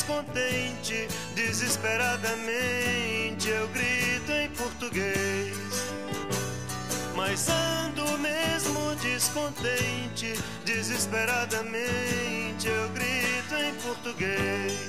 descontente, 0.00 1.06
desesperadamente 1.34 3.48
eu 3.48 3.68
grito 3.68 4.32
em 4.32 4.48
português. 4.56 5.54
Mas 7.14 7.50
ando 7.50 8.18
mesmo 8.18 8.94
descontente, 8.96 10.34
desesperadamente 10.64 12.66
eu 12.66 12.88
grito 12.90 13.54
em 13.54 13.74
português. 13.74 14.88